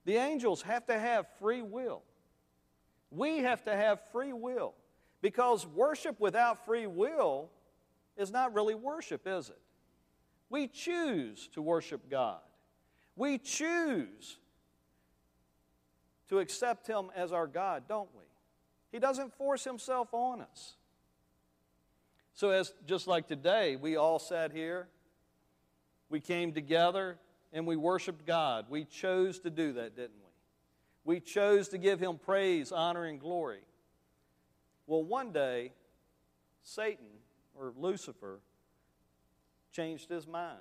The 0.06 0.16
angels 0.16 0.62
have 0.62 0.86
to 0.86 0.98
have 0.98 1.26
free 1.38 1.60
will. 1.60 2.02
We 3.14 3.38
have 3.38 3.64
to 3.64 3.74
have 3.74 4.00
free 4.12 4.32
will 4.32 4.74
because 5.22 5.66
worship 5.66 6.20
without 6.20 6.64
free 6.66 6.86
will 6.86 7.50
is 8.16 8.30
not 8.30 8.54
really 8.54 8.74
worship, 8.74 9.22
is 9.26 9.48
it? 9.48 9.58
We 10.50 10.68
choose 10.68 11.48
to 11.54 11.62
worship 11.62 12.10
God. 12.10 12.40
We 13.16 13.38
choose 13.38 14.38
to 16.28 16.38
accept 16.40 16.86
Him 16.86 17.10
as 17.14 17.32
our 17.32 17.46
God, 17.46 17.84
don't 17.88 18.08
we? 18.14 18.24
He 18.92 18.98
doesn't 18.98 19.34
force 19.34 19.64
Himself 19.64 20.08
on 20.12 20.40
us. 20.40 20.74
So, 22.34 22.50
as 22.50 22.72
just 22.86 23.06
like 23.06 23.28
today, 23.28 23.76
we 23.76 23.96
all 23.96 24.18
sat 24.18 24.52
here, 24.52 24.88
we 26.08 26.20
came 26.20 26.52
together, 26.52 27.16
and 27.52 27.66
we 27.66 27.76
worshiped 27.76 28.26
God. 28.26 28.66
We 28.68 28.84
chose 28.84 29.38
to 29.40 29.50
do 29.50 29.72
that, 29.74 29.94
didn't 29.94 30.18
we? 30.18 30.23
We 31.04 31.20
chose 31.20 31.68
to 31.68 31.78
give 31.78 32.00
Him 32.00 32.18
praise, 32.18 32.72
honor, 32.72 33.04
and 33.04 33.20
glory. 33.20 33.60
Well, 34.86 35.02
one 35.02 35.32
day, 35.32 35.72
Satan 36.62 37.06
or 37.54 37.72
Lucifer 37.76 38.40
changed 39.72 40.08
his 40.08 40.26
mind. 40.26 40.58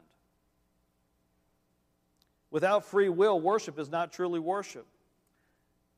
Without 2.51 2.85
free 2.85 3.09
will, 3.09 3.39
worship 3.39 3.79
is 3.79 3.89
not 3.89 4.11
truly 4.11 4.39
worship. 4.39 4.85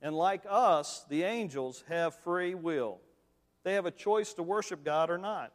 And 0.01 0.15
like 0.15 0.43
us, 0.49 1.05
the 1.09 1.23
angels 1.23 1.83
have 1.87 2.15
free 2.15 2.55
will. 2.55 2.99
They 3.63 3.73
have 3.73 3.85
a 3.85 3.91
choice 3.91 4.33
to 4.35 4.43
worship 4.43 4.83
God 4.83 5.09
or 5.09 5.17
not. 5.17 5.51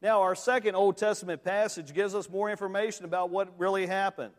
Now, 0.00 0.22
our 0.22 0.34
second 0.34 0.76
Old 0.76 0.96
Testament 0.96 1.42
passage 1.42 1.92
gives 1.92 2.14
us 2.14 2.28
more 2.28 2.50
information 2.50 3.04
about 3.04 3.30
what 3.30 3.58
really 3.58 3.86
happened. 3.86 4.34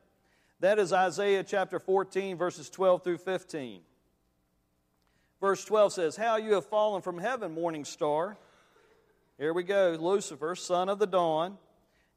That 0.61 0.77
is 0.77 0.91
Isaiah 0.91 1.43
chapter 1.43 1.79
14, 1.79 2.37
verses 2.37 2.69
12 2.69 3.03
through 3.03 3.19
15. 3.19 3.79
Verse 5.39 5.63
12 5.63 5.93
says, 5.93 6.15
How 6.17 6.35
you 6.35 6.55
have 6.55 6.65
fallen 6.65 7.01
from 7.01 7.17
heaven, 7.17 7.53
morning 7.53 7.85
star. 7.85 8.37
Here 9.37 9.53
we 9.53 9.63
go, 9.63 9.95
Lucifer, 9.97 10.55
son 10.55 10.89
of 10.89 10.99
the 10.99 11.07
dawn. 11.07 11.57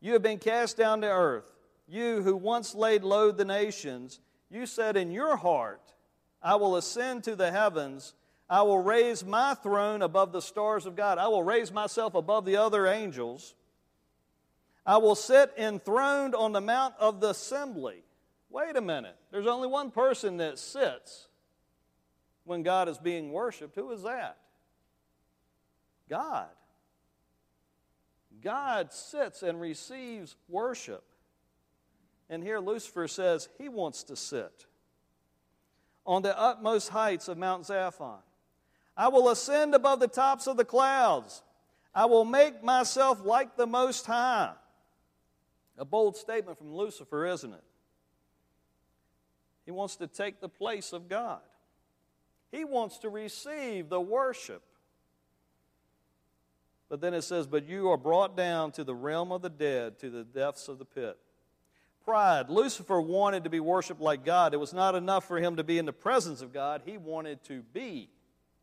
You 0.00 0.14
have 0.14 0.22
been 0.22 0.38
cast 0.38 0.76
down 0.76 1.02
to 1.02 1.06
earth. 1.06 1.44
You 1.86 2.22
who 2.22 2.34
once 2.34 2.74
laid 2.74 3.04
low 3.04 3.30
the 3.30 3.44
nations, 3.44 4.18
you 4.50 4.66
said 4.66 4.96
in 4.96 5.12
your 5.12 5.36
heart, 5.36 5.92
I 6.42 6.56
will 6.56 6.74
ascend 6.76 7.22
to 7.24 7.36
the 7.36 7.52
heavens. 7.52 8.12
I 8.50 8.62
will 8.62 8.80
raise 8.80 9.24
my 9.24 9.54
throne 9.54 10.02
above 10.02 10.32
the 10.32 10.42
stars 10.42 10.84
of 10.84 10.96
God. 10.96 11.18
I 11.18 11.28
will 11.28 11.44
raise 11.44 11.70
myself 11.70 12.16
above 12.16 12.44
the 12.44 12.56
other 12.56 12.88
angels. 12.88 13.54
I 14.84 14.96
will 14.96 15.14
sit 15.14 15.52
enthroned 15.56 16.34
on 16.34 16.50
the 16.50 16.60
mount 16.60 16.94
of 16.98 17.20
the 17.20 17.30
assembly. 17.30 18.02
Wait 18.52 18.76
a 18.76 18.82
minute. 18.82 19.16
There's 19.30 19.46
only 19.46 19.66
one 19.66 19.90
person 19.90 20.36
that 20.36 20.58
sits 20.58 21.28
when 22.44 22.62
God 22.62 22.86
is 22.86 22.98
being 22.98 23.32
worshiped. 23.32 23.74
Who 23.76 23.90
is 23.92 24.02
that? 24.02 24.36
God. 26.10 26.48
God 28.42 28.92
sits 28.92 29.42
and 29.42 29.58
receives 29.58 30.36
worship. 30.48 31.02
And 32.28 32.42
here 32.42 32.58
Lucifer 32.58 33.08
says 33.08 33.48
he 33.58 33.70
wants 33.70 34.04
to 34.04 34.16
sit 34.16 34.66
on 36.04 36.20
the 36.20 36.38
utmost 36.38 36.90
heights 36.90 37.28
of 37.28 37.38
Mount 37.38 37.62
Zaphon. 37.62 38.18
I 38.94 39.08
will 39.08 39.30
ascend 39.30 39.74
above 39.74 40.00
the 40.00 40.08
tops 40.08 40.46
of 40.46 40.58
the 40.58 40.64
clouds. 40.64 41.42
I 41.94 42.04
will 42.04 42.26
make 42.26 42.62
myself 42.62 43.24
like 43.24 43.56
the 43.56 43.66
Most 43.66 44.04
High. 44.04 44.52
A 45.78 45.86
bold 45.86 46.18
statement 46.18 46.58
from 46.58 46.74
Lucifer, 46.74 47.24
isn't 47.24 47.52
it? 47.54 47.64
He 49.64 49.70
wants 49.70 49.96
to 49.96 50.06
take 50.06 50.40
the 50.40 50.48
place 50.48 50.92
of 50.92 51.08
God. 51.08 51.40
He 52.50 52.64
wants 52.64 52.98
to 52.98 53.08
receive 53.08 53.88
the 53.88 54.00
worship 54.00 54.62
but 56.92 57.00
then 57.00 57.14
it 57.14 57.22
says, 57.22 57.46
But 57.46 57.66
you 57.66 57.90
are 57.90 57.96
brought 57.96 58.36
down 58.36 58.70
to 58.72 58.84
the 58.84 58.94
realm 58.94 59.32
of 59.32 59.40
the 59.40 59.48
dead, 59.48 59.98
to 60.00 60.10
the 60.10 60.24
depths 60.24 60.68
of 60.68 60.78
the 60.78 60.84
pit. 60.84 61.16
Pride. 62.04 62.50
Lucifer 62.50 63.00
wanted 63.00 63.44
to 63.44 63.50
be 63.50 63.60
worshiped 63.60 64.02
like 64.02 64.26
God. 64.26 64.52
It 64.52 64.58
was 64.58 64.74
not 64.74 64.94
enough 64.94 65.26
for 65.26 65.38
him 65.38 65.56
to 65.56 65.64
be 65.64 65.78
in 65.78 65.86
the 65.86 65.94
presence 65.94 66.42
of 66.42 66.52
God, 66.52 66.82
he 66.84 66.98
wanted 66.98 67.42
to 67.44 67.62
be 67.72 68.10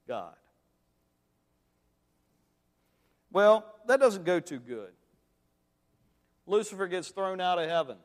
God. 0.08 0.36
Well, 3.32 3.66
that 3.88 4.00
doesn't 4.00 4.26
go 4.26 4.40
too 4.40 4.60
good. 4.60 4.92
Lucifer 6.46 6.86
gets 6.86 7.08
thrown 7.08 7.42
out 7.42 7.58
of 7.58 7.68
heaven, 7.68 7.98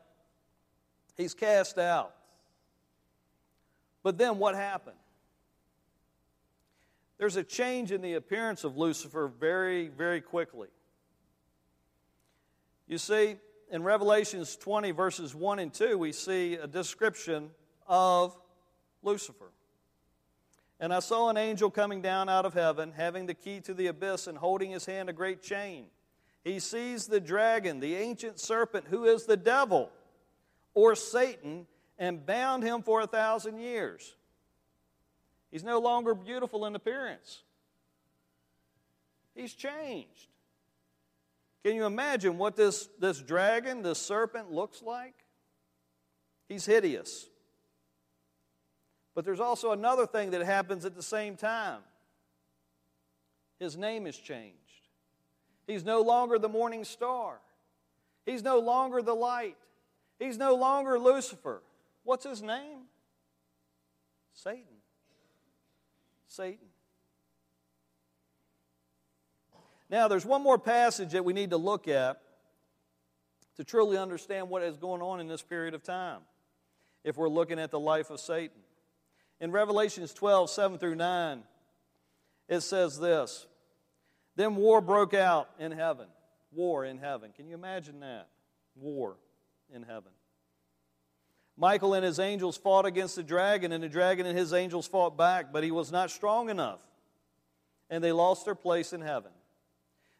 he's 1.15 1.35
cast 1.35 1.77
out. 1.77 2.15
But 4.05 4.19
then 4.19 4.37
what 4.37 4.53
happened? 4.53 4.97
there's 7.17 7.37
a 7.37 7.43
change 7.43 7.91
in 7.91 8.01
the 8.01 8.13
appearance 8.13 8.63
of 8.63 8.77
Lucifer 8.77 9.31
very, 9.39 9.87
very 9.87 10.21
quickly. 10.21 10.67
You 12.87 12.99
see, 12.99 13.37
in 13.71 13.81
Revelations 13.81 14.55
20, 14.57 14.91
verses 14.91 15.33
1 15.33 15.57
and 15.57 15.73
2, 15.73 15.97
we 15.97 16.11
see 16.11 16.53
a 16.53 16.67
description 16.67 17.49
of 17.87 18.37
Lucifer. 19.01 19.51
And 20.79 20.93
I 20.93 20.99
saw 20.99 21.29
an 21.29 21.37
angel 21.37 21.71
coming 21.71 22.03
down 22.03 22.29
out 22.29 22.45
of 22.45 22.53
heaven, 22.53 22.93
having 22.95 23.25
the 23.25 23.33
key 23.33 23.59
to 23.61 23.73
the 23.73 23.87
abyss 23.87 24.27
and 24.27 24.37
holding 24.37 24.69
his 24.69 24.85
hand 24.85 25.09
a 25.09 25.13
great 25.13 25.41
chain. 25.41 25.85
He 26.43 26.59
seized 26.59 27.09
the 27.09 27.19
dragon, 27.19 27.79
the 27.79 27.95
ancient 27.95 28.39
serpent, 28.39 28.85
who 28.87 29.05
is 29.05 29.25
the 29.25 29.37
devil 29.37 29.89
or 30.75 30.93
Satan, 30.93 31.65
and 31.97 32.25
bound 32.25 32.63
him 32.63 32.81
for 32.81 33.01
a 33.01 33.07
thousand 33.07 33.59
years. 33.59 34.15
He's 35.51 35.63
no 35.63 35.79
longer 35.79 36.13
beautiful 36.13 36.65
in 36.65 36.75
appearance. 36.75 37.43
He's 39.33 39.53
changed. 39.53 40.27
Can 41.63 41.75
you 41.75 41.85
imagine 41.85 42.37
what 42.37 42.55
this, 42.55 42.87
this 42.99 43.19
dragon, 43.19 43.81
this 43.81 43.99
serpent, 43.99 44.51
looks 44.51 44.81
like? 44.81 45.15
He's 46.47 46.65
hideous. 46.65 47.27
But 49.15 49.25
there's 49.25 49.39
also 49.39 49.71
another 49.71 50.05
thing 50.05 50.31
that 50.31 50.45
happens 50.45 50.85
at 50.85 50.95
the 50.95 51.01
same 51.01 51.37
time. 51.37 51.79
His 53.59 53.77
name 53.77 54.05
is 54.05 54.17
changed. 54.17 54.59
He's 55.65 55.83
no 55.83 56.01
longer 56.01 56.37
the 56.37 56.49
morning 56.49 56.83
star. 56.83 57.39
He's 58.25 58.43
no 58.43 58.59
longer 58.59 59.01
the 59.01 59.15
light. 59.15 59.57
He's 60.19 60.37
no 60.37 60.55
longer 60.55 60.99
Lucifer. 60.99 61.61
What's 62.05 62.23
his 62.23 62.41
name? 62.41 62.83
Satan. 64.33 64.63
Satan. 66.27 66.67
Now, 69.89 70.07
there's 70.07 70.25
one 70.25 70.41
more 70.41 70.57
passage 70.57 71.11
that 71.11 71.25
we 71.25 71.33
need 71.33 71.49
to 71.49 71.57
look 71.57 71.87
at 71.87 72.21
to 73.57 73.63
truly 73.63 73.97
understand 73.97 74.49
what 74.49 74.61
is 74.63 74.77
going 74.77 75.01
on 75.01 75.19
in 75.19 75.27
this 75.27 75.41
period 75.41 75.73
of 75.73 75.83
time 75.83 76.21
if 77.03 77.17
we're 77.17 77.29
looking 77.29 77.59
at 77.59 77.71
the 77.71 77.79
life 77.79 78.09
of 78.09 78.19
Satan. 78.19 78.57
In 79.39 79.51
Revelations 79.51 80.13
12, 80.13 80.49
7 80.49 80.77
through 80.77 80.95
9, 80.95 81.43
it 82.47 82.61
says 82.61 82.99
this 82.99 83.47
Then 84.35 84.55
war 84.55 84.79
broke 84.79 85.13
out 85.13 85.49
in 85.59 85.71
heaven. 85.71 86.07
War 86.51 86.85
in 86.85 86.97
heaven. 86.99 87.31
Can 87.35 87.47
you 87.47 87.55
imagine 87.55 87.99
that? 88.01 88.27
War 88.75 89.17
in 89.73 89.83
heaven. 89.83 90.11
Michael 91.57 91.93
and 91.93 92.03
his 92.03 92.19
angels 92.19 92.57
fought 92.57 92.85
against 92.85 93.15
the 93.15 93.23
dragon, 93.23 93.71
and 93.71 93.83
the 93.83 93.89
dragon 93.89 94.25
and 94.25 94.37
his 94.37 94.53
angels 94.53 94.87
fought 94.87 95.17
back, 95.17 95.53
but 95.53 95.63
he 95.63 95.71
was 95.71 95.91
not 95.91 96.11
strong 96.11 96.49
enough, 96.49 96.81
and 97.89 98.03
they 98.03 98.11
lost 98.11 98.43
their 98.45 98.55
place 98.55 98.91
in 98.91 99.01
heaven. 99.01 99.31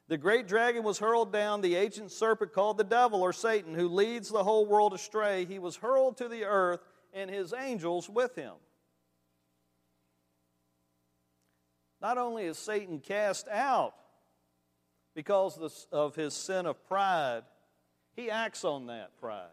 The 0.08 0.18
great 0.18 0.48
dragon 0.48 0.84
was 0.84 1.00
hurled 1.00 1.34
down, 1.34 1.62
the 1.62 1.76
ancient 1.76 2.12
serpent 2.12 2.54
called 2.54 2.78
the 2.78 2.84
devil 2.84 3.22
or 3.22 3.34
Satan, 3.34 3.74
who 3.74 3.90
leads 3.90 4.30
the 4.30 4.44
whole 4.44 4.66
world 4.66 4.94
astray. 4.94 5.46
He 5.46 5.60
was 5.60 5.76
hurled 5.76 6.18
to 6.18 6.30
the 6.30 6.46
earth, 6.46 6.80
and 7.12 7.30
his 7.30 7.54
angels 7.54 8.10
with 8.10 8.36
him. 8.36 8.54
Not 12.02 12.18
only 12.18 12.46
is 12.46 12.58
Satan 12.58 13.00
cast 13.00 13.48
out 13.48 13.96
because 15.16 15.88
of 15.92 16.16
his 16.16 16.34
sin 16.34 16.66
of 16.66 16.86
pride, 16.88 17.44
he 18.16 18.30
acts 18.30 18.64
on 18.64 18.86
that 18.88 19.18
pride. 19.18 19.50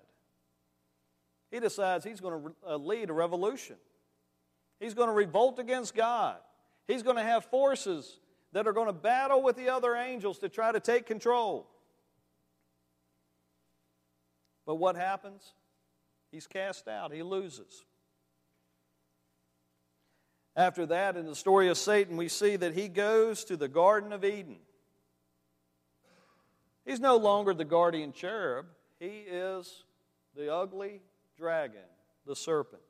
He 1.53 1.61
decides 1.61 2.03
he's 2.03 2.21
going 2.21 2.43
to 2.43 2.55
uh, 2.67 2.77
lead 2.77 3.11
a 3.11 3.13
revolution. 3.13 3.77
He's 4.81 4.95
going 4.95 5.09
to 5.09 5.15
revolt 5.15 5.59
against 5.59 5.95
God. 5.95 6.39
He's 6.89 7.03
going 7.03 7.17
to 7.17 7.23
have 7.23 7.45
forces 7.45 8.19
that 8.53 8.67
are 8.67 8.73
going 8.73 8.87
to 8.87 8.93
battle 8.93 9.43
with 9.43 9.57
the 9.57 9.69
other 9.69 9.95
angels 9.95 10.39
to 10.39 10.49
try 10.49 10.73
to 10.73 10.81
take 10.81 11.07
control. 11.07 11.69
But 14.67 14.77
what 14.77 14.97
happens? 14.97 15.53
He's 16.31 16.47
cast 16.47 16.89
out, 16.89 17.13
he 17.13 17.23
loses. 17.23 17.85
After 20.57 20.87
that, 20.87 21.17
in 21.17 21.27
the 21.27 21.37
story 21.37 21.69
of 21.69 21.77
Satan, 21.77 22.17
we 22.17 22.29
see 22.29 22.57
that 22.57 22.75
he 22.75 22.89
goes 22.89 23.45
to 23.45 23.57
the 23.59 23.69
Garden 23.69 24.13
of 24.13 24.25
Eden. 24.25 24.57
He's 26.87 27.01
no 27.01 27.17
longer 27.17 27.53
the 27.53 27.65
guardian 27.65 28.13
cherub, 28.13 28.67
he 28.99 29.25
is 29.29 29.85
the 30.35 30.53
ugly 30.53 31.03
dragon, 31.43 31.83
the 32.25 32.37
serpent. 32.37 32.83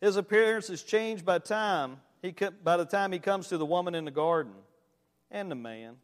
His 0.00 0.16
appearance 0.16 0.70
is 0.70 0.84
changed 0.84 1.24
by 1.24 1.40
time 1.40 1.96
he, 2.22 2.32
by 2.62 2.76
the 2.76 2.84
time 2.84 3.10
he 3.10 3.18
comes 3.18 3.48
to 3.48 3.58
the 3.58 3.66
woman 3.66 3.96
in 3.96 4.04
the 4.04 4.12
garden 4.12 4.52
and 5.32 5.50
the 5.50 5.56
man, 5.56 5.96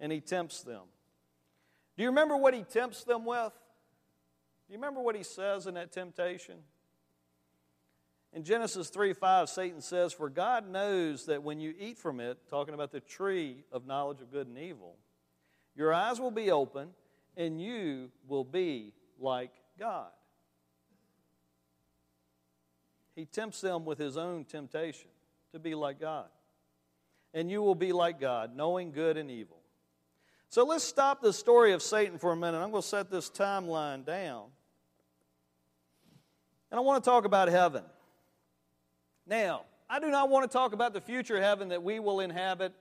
and 0.00 0.10
he 0.10 0.20
tempts 0.20 0.62
them. 0.62 0.82
Do 1.96 2.02
you 2.02 2.08
remember 2.08 2.36
what 2.36 2.52
he 2.52 2.62
tempts 2.62 3.04
them 3.04 3.24
with? 3.24 3.52
Do 4.66 4.72
you 4.72 4.78
remember 4.78 5.00
what 5.00 5.14
he 5.14 5.22
says 5.22 5.68
in 5.68 5.74
that 5.74 5.92
temptation? 5.92 6.56
In 8.32 8.42
Genesis 8.42 8.90
3 8.90 9.12
5, 9.12 9.48
Satan 9.48 9.80
says, 9.80 10.12
For 10.12 10.28
God 10.28 10.68
knows 10.68 11.26
that 11.26 11.44
when 11.44 11.60
you 11.60 11.74
eat 11.78 11.96
from 11.96 12.18
it, 12.18 12.38
talking 12.48 12.74
about 12.74 12.90
the 12.90 13.00
tree 13.00 13.64
of 13.70 13.86
knowledge 13.86 14.20
of 14.20 14.32
good 14.32 14.48
and 14.48 14.58
evil, 14.58 14.96
your 15.76 15.92
eyes 15.92 16.20
will 16.20 16.32
be 16.32 16.50
open 16.50 16.90
and 17.36 17.60
you 17.60 18.10
will 18.28 18.44
be 18.44 18.92
like 19.18 19.52
God. 19.78 20.10
He 23.20 23.26
tempts 23.26 23.60
them 23.60 23.84
with 23.84 23.98
his 23.98 24.16
own 24.16 24.46
temptation 24.46 25.10
to 25.52 25.58
be 25.58 25.74
like 25.74 26.00
God. 26.00 26.28
And 27.34 27.50
you 27.50 27.60
will 27.60 27.74
be 27.74 27.92
like 27.92 28.18
God, 28.18 28.56
knowing 28.56 28.92
good 28.92 29.18
and 29.18 29.30
evil. 29.30 29.58
So 30.48 30.64
let's 30.64 30.84
stop 30.84 31.20
the 31.20 31.34
story 31.34 31.72
of 31.72 31.82
Satan 31.82 32.16
for 32.16 32.32
a 32.32 32.36
minute. 32.36 32.56
I'm 32.56 32.70
going 32.70 32.80
to 32.80 32.88
set 32.88 33.10
this 33.10 33.28
timeline 33.28 34.06
down. 34.06 34.46
And 36.70 36.78
I 36.78 36.80
want 36.80 37.04
to 37.04 37.10
talk 37.10 37.26
about 37.26 37.48
heaven. 37.48 37.82
Now, 39.26 39.64
I 39.90 40.00
do 40.00 40.08
not 40.08 40.30
want 40.30 40.50
to 40.50 40.56
talk 40.56 40.72
about 40.72 40.94
the 40.94 41.00
future 41.02 41.42
heaven 41.42 41.68
that 41.68 41.82
we 41.82 42.00
will 42.00 42.20
inhabit 42.20 42.72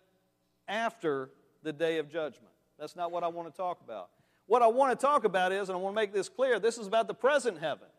after 0.69 1.31
the 1.63 1.73
day 1.73 1.97
of 1.97 2.09
judgment. 2.09 2.53
That's 2.79 2.95
not 2.95 3.11
what 3.11 3.25
I 3.25 3.27
want 3.27 3.51
to 3.51 3.57
talk 3.57 3.81
about. 3.83 4.07
What 4.45 4.61
I 4.61 4.67
want 4.67 4.97
to 4.97 5.05
talk 5.05 5.25
about 5.25 5.51
is, 5.51 5.67
and 5.67 5.77
I 5.77 5.81
want 5.81 5.93
to 5.93 6.01
make 6.01 6.13
this 6.13 6.29
clear, 6.29 6.59
this 6.59 6.77
is 6.77 6.87
about 6.87 7.09
the 7.09 7.13
present 7.13 7.59
heaven. 7.59 7.89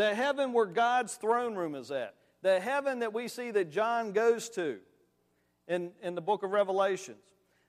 The 0.00 0.14
heaven 0.14 0.54
where 0.54 0.64
God's 0.64 1.16
throne 1.16 1.54
room 1.54 1.74
is 1.74 1.90
at 1.90 2.14
the 2.40 2.58
heaven 2.58 3.00
that 3.00 3.12
we 3.12 3.28
see 3.28 3.50
that 3.50 3.70
John 3.70 4.12
goes 4.12 4.48
to 4.48 4.78
in, 5.68 5.92
in 6.00 6.14
the 6.14 6.22
book 6.22 6.42
of 6.42 6.52
Revelations. 6.52 7.22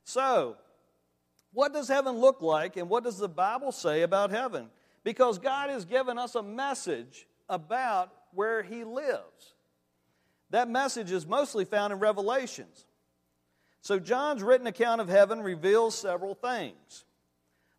So, 0.05 0.55
what 1.51 1.73
does 1.73 1.89
heaven 1.89 2.19
look 2.19 2.41
like, 2.41 2.77
and 2.77 2.87
what 2.87 3.03
does 3.03 3.17
the 3.17 3.27
Bible 3.27 3.73
say 3.73 4.03
about 4.03 4.31
heaven? 4.31 4.69
Because 5.03 5.39
God 5.39 5.71
has 5.71 5.83
given 5.83 6.17
us 6.17 6.35
a 6.35 6.41
message 6.41 7.27
about 7.49 8.13
where 8.33 8.63
He 8.63 8.85
lives. 8.85 9.55
That 10.51 10.69
message 10.69 11.11
is 11.11 11.27
mostly 11.27 11.65
found 11.65 11.91
in 11.91 11.99
Revelations. 11.99 12.85
So, 13.81 13.99
John's 13.99 14.41
written 14.41 14.67
account 14.67 15.01
of 15.01 15.09
heaven 15.09 15.41
reveals 15.41 15.97
several 15.97 16.35
things. 16.35 17.03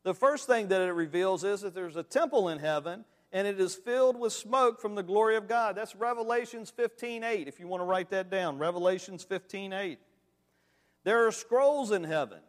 The 0.02 0.12
first 0.12 0.46
thing 0.46 0.68
that 0.68 0.82
it 0.82 0.92
reveals 0.92 1.42
is 1.42 1.62
that 1.62 1.74
there's 1.74 1.96
a 1.96 2.02
temple 2.02 2.50
in 2.50 2.58
heaven 2.58 3.06
and 3.32 3.46
it 3.46 3.58
is 3.58 3.74
filled 3.74 4.18
with 4.18 4.32
smoke 4.32 4.80
from 4.80 4.94
the 4.94 5.02
glory 5.02 5.36
of 5.36 5.48
God. 5.48 5.74
That's 5.74 5.96
Revelations 5.96 6.70
15:8 6.70 7.48
if 7.48 7.58
you 7.58 7.66
want 7.66 7.80
to 7.80 7.86
write 7.86 8.10
that 8.10 8.30
down. 8.30 8.58
Revelations 8.58 9.24
15:8. 9.24 9.98
There 11.04 11.26
are 11.26 11.32
scrolls 11.32 11.90
in 11.90 12.04
heaven. 12.04 12.40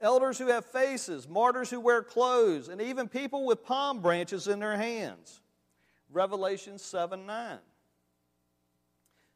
Elders 0.00 0.38
who 0.38 0.46
have 0.46 0.64
faces, 0.64 1.28
martyrs 1.28 1.70
who 1.70 1.80
wear 1.80 2.02
clothes, 2.02 2.68
and 2.68 2.80
even 2.80 3.08
people 3.08 3.44
with 3.44 3.64
palm 3.64 4.00
branches 4.00 4.46
in 4.46 4.60
their 4.60 4.76
hands. 4.76 5.42
Revelation 6.08 6.78
7 6.78 7.26
9. 7.26 7.58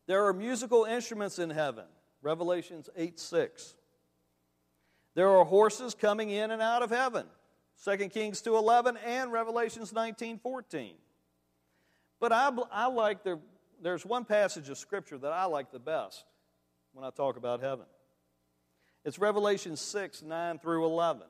There 0.06 0.24
are 0.26 0.32
musical 0.32 0.84
instruments 0.84 1.38
in 1.38 1.50
heaven. 1.50 1.86
Revelations 2.22 2.88
8 2.96 3.18
6. 3.18 3.74
There 5.14 5.28
are 5.28 5.44
horses 5.44 5.94
coming 5.94 6.30
in 6.30 6.50
and 6.50 6.62
out 6.62 6.82
of 6.82 6.90
heaven. 6.90 7.26
2 7.84 7.96
Kings 8.08 8.40
2.11 8.42 8.96
and 9.04 9.32
Revelations 9.32 9.92
19.14. 9.92 10.92
But 12.20 12.32
I, 12.32 12.50
I 12.70 12.86
like, 12.86 13.24
the, 13.24 13.40
there's 13.82 14.06
one 14.06 14.24
passage 14.24 14.68
of 14.68 14.78
Scripture 14.78 15.18
that 15.18 15.32
I 15.32 15.46
like 15.46 15.72
the 15.72 15.80
best 15.80 16.24
when 16.92 17.04
I 17.04 17.10
talk 17.10 17.36
about 17.36 17.60
heaven. 17.60 17.86
It's 19.04 19.18
Revelation 19.18 19.76
6, 19.76 20.22
9 20.22 20.58
through 20.60 20.84
11. 20.84 21.22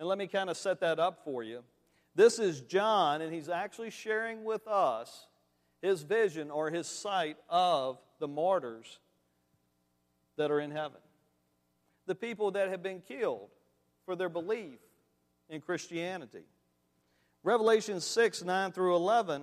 And 0.00 0.08
let 0.08 0.18
me 0.18 0.26
kind 0.26 0.50
of 0.50 0.56
set 0.56 0.80
that 0.80 0.98
up 0.98 1.22
for 1.24 1.44
you. 1.44 1.62
This 2.16 2.40
is 2.40 2.60
John, 2.62 3.20
and 3.20 3.32
he's 3.32 3.48
actually 3.48 3.90
sharing 3.90 4.42
with 4.42 4.66
us 4.66 5.28
his 5.80 6.02
vision 6.02 6.50
or 6.50 6.70
his 6.70 6.88
sight 6.88 7.36
of 7.48 7.98
the 8.18 8.26
martyrs 8.26 8.98
that 10.36 10.50
are 10.50 10.58
in 10.58 10.72
heaven. 10.72 11.00
The 12.06 12.16
people 12.16 12.50
that 12.52 12.70
have 12.70 12.82
been 12.82 13.00
killed 13.00 13.50
for 14.04 14.16
their 14.16 14.28
belief 14.28 14.80
in 15.48 15.60
Christianity. 15.60 16.44
Revelation 17.42 18.00
6 18.00 18.44
9 18.44 18.72
through 18.72 18.96
11, 18.96 19.42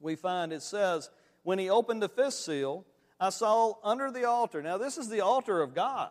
we 0.00 0.16
find 0.16 0.52
it 0.52 0.62
says, 0.62 1.10
When 1.42 1.58
he 1.58 1.70
opened 1.70 2.02
the 2.02 2.08
fifth 2.08 2.34
seal, 2.34 2.84
I 3.20 3.30
saw 3.30 3.74
under 3.82 4.10
the 4.10 4.24
altar. 4.24 4.62
Now, 4.62 4.78
this 4.78 4.98
is 4.98 5.08
the 5.08 5.20
altar 5.20 5.60
of 5.60 5.74
God, 5.74 6.10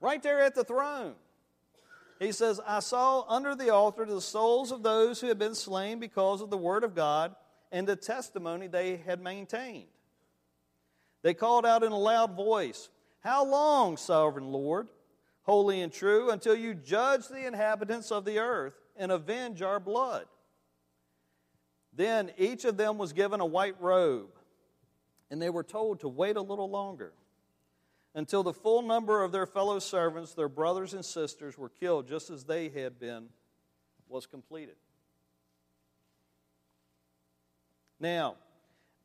right 0.00 0.22
there 0.22 0.40
at 0.40 0.54
the 0.54 0.64
throne. 0.64 1.14
He 2.18 2.32
says, 2.32 2.60
I 2.66 2.80
saw 2.80 3.24
under 3.28 3.54
the 3.54 3.70
altar 3.70 4.04
the 4.04 4.20
souls 4.20 4.72
of 4.72 4.82
those 4.82 5.20
who 5.20 5.28
had 5.28 5.38
been 5.38 5.54
slain 5.54 6.00
because 6.00 6.42
of 6.42 6.50
the 6.50 6.58
word 6.58 6.84
of 6.84 6.94
God 6.94 7.34
and 7.72 7.86
the 7.86 7.96
testimony 7.96 8.66
they 8.66 8.98
had 8.98 9.22
maintained. 9.22 9.88
They 11.22 11.34
called 11.34 11.64
out 11.64 11.82
in 11.82 11.92
a 11.92 11.98
loud 11.98 12.36
voice, 12.36 12.88
How 13.20 13.44
long, 13.44 13.96
sovereign 13.96 14.52
Lord? 14.52 14.88
Holy 15.50 15.80
and 15.80 15.92
true, 15.92 16.30
until 16.30 16.54
you 16.54 16.74
judge 16.74 17.26
the 17.26 17.44
inhabitants 17.44 18.12
of 18.12 18.24
the 18.24 18.38
earth 18.38 18.74
and 18.96 19.10
avenge 19.10 19.62
our 19.62 19.80
blood. 19.80 20.26
Then 21.92 22.30
each 22.38 22.64
of 22.64 22.76
them 22.76 22.98
was 22.98 23.12
given 23.12 23.40
a 23.40 23.46
white 23.46 23.74
robe, 23.80 24.30
and 25.28 25.42
they 25.42 25.50
were 25.50 25.64
told 25.64 26.00
to 26.00 26.08
wait 26.08 26.36
a 26.36 26.40
little 26.40 26.70
longer 26.70 27.12
until 28.14 28.44
the 28.44 28.52
full 28.52 28.82
number 28.82 29.24
of 29.24 29.32
their 29.32 29.44
fellow 29.44 29.80
servants, 29.80 30.34
their 30.34 30.48
brothers 30.48 30.94
and 30.94 31.04
sisters, 31.04 31.58
were 31.58 31.68
killed 31.68 32.06
just 32.06 32.30
as 32.30 32.44
they 32.44 32.68
had 32.68 33.00
been, 33.00 33.26
was 34.08 34.26
completed. 34.26 34.76
Now, 37.98 38.36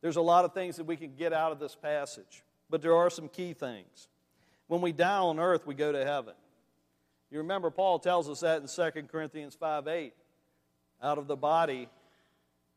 there's 0.01 0.15
a 0.15 0.21
lot 0.21 0.45
of 0.45 0.53
things 0.53 0.75
that 0.75 0.86
we 0.86 0.95
can 0.95 1.15
get 1.15 1.34
out 1.34 1.51
of 1.51 1.58
this 1.58 1.75
passage, 1.75 2.43
but 2.69 2.84
there 2.84 2.95
are 2.95 3.10
some 3.10 3.29
key 3.29 3.53
things. 3.53 4.10
When 4.67 4.82
we 4.82 4.91
die 4.91 5.17
on 5.17 5.39
earth, 5.39 5.65
we 5.65 5.75
go 5.75 5.91
to 5.91 6.04
heaven. 6.04 6.34
You 7.30 7.39
remember, 7.39 7.69
Paul 7.69 7.99
tells 7.99 8.30
us 8.30 8.39
that 8.41 8.62
in 8.62 8.67
2 8.67 9.08
Corinthians 9.08 9.56
5 9.56 9.88
8. 9.88 10.13
Out 11.04 11.17
of 11.17 11.28
the 11.28 11.36
body 11.36 11.89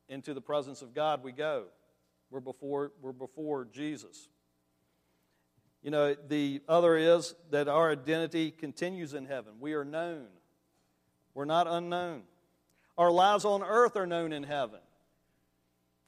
into 0.09 0.35
the 0.35 0.41
presence 0.41 0.83
of 0.83 0.95
God 0.95 1.23
we 1.23 1.33
go. 1.33 1.67
We're 2.31 2.41
before, 2.41 2.93
we're 3.01 3.13
before 3.13 3.67
Jesus. 3.67 4.29
You 5.83 5.91
know, 5.91 6.15
the 6.15 6.61
other 6.69 6.97
is 6.97 7.35
that 7.51 7.69
our 7.69 7.91
identity 7.93 8.51
continues 8.51 9.15
in 9.15 9.27
heaven. 9.27 9.55
We 9.61 9.75
are 9.75 9.85
known, 9.85 10.27
we're 11.35 11.45
not 11.45 11.67
unknown. 11.69 12.23
Our 12.97 13.13
lives 13.13 13.45
on 13.45 13.63
earth 13.63 13.97
are 13.97 14.07
known 14.07 14.33
in 14.33 14.43
heaven. 14.43 14.81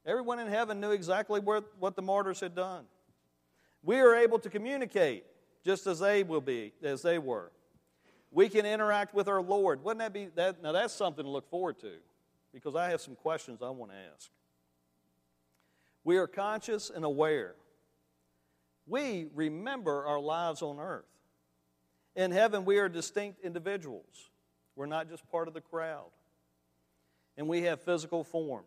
Everyone 0.04 0.40
in 0.40 0.48
heaven 0.48 0.80
knew 0.80 0.90
exactly 0.90 1.38
what, 1.38 1.64
what 1.78 1.94
the 1.94 2.02
martyrs 2.02 2.40
had 2.40 2.56
done. 2.56 2.84
We 3.84 4.00
are 4.00 4.16
able 4.16 4.40
to 4.40 4.50
communicate 4.50 5.24
just 5.64 5.86
as 5.86 5.98
they 5.98 6.22
will 6.22 6.40
be, 6.40 6.72
as 6.82 7.02
they 7.02 7.18
were. 7.18 7.50
We 8.30 8.48
can 8.48 8.64
interact 8.64 9.14
with 9.14 9.28
our 9.28 9.42
Lord. 9.42 9.82
Wouldn't 9.82 10.00
that 10.00 10.12
be 10.12 10.28
that? 10.36 10.62
Now, 10.62 10.72
that's 10.72 10.94
something 10.94 11.24
to 11.24 11.30
look 11.30 11.48
forward 11.50 11.78
to 11.80 11.92
because 12.52 12.76
I 12.76 12.90
have 12.90 13.00
some 13.00 13.16
questions 13.16 13.60
I 13.62 13.70
want 13.70 13.92
to 13.92 13.98
ask. 14.14 14.30
We 16.04 16.16
are 16.16 16.26
conscious 16.26 16.90
and 16.90 17.04
aware. 17.04 17.54
We 18.86 19.26
remember 19.34 20.06
our 20.06 20.20
lives 20.20 20.62
on 20.62 20.78
earth. 20.78 21.04
In 22.16 22.30
heaven, 22.30 22.64
we 22.64 22.78
are 22.78 22.88
distinct 22.88 23.44
individuals. 23.44 24.30
We're 24.76 24.86
not 24.86 25.08
just 25.08 25.28
part 25.30 25.46
of 25.48 25.54
the 25.54 25.60
crowd. 25.60 26.10
And 27.36 27.48
we 27.48 27.62
have 27.62 27.80
physical 27.80 28.24
forms. 28.24 28.66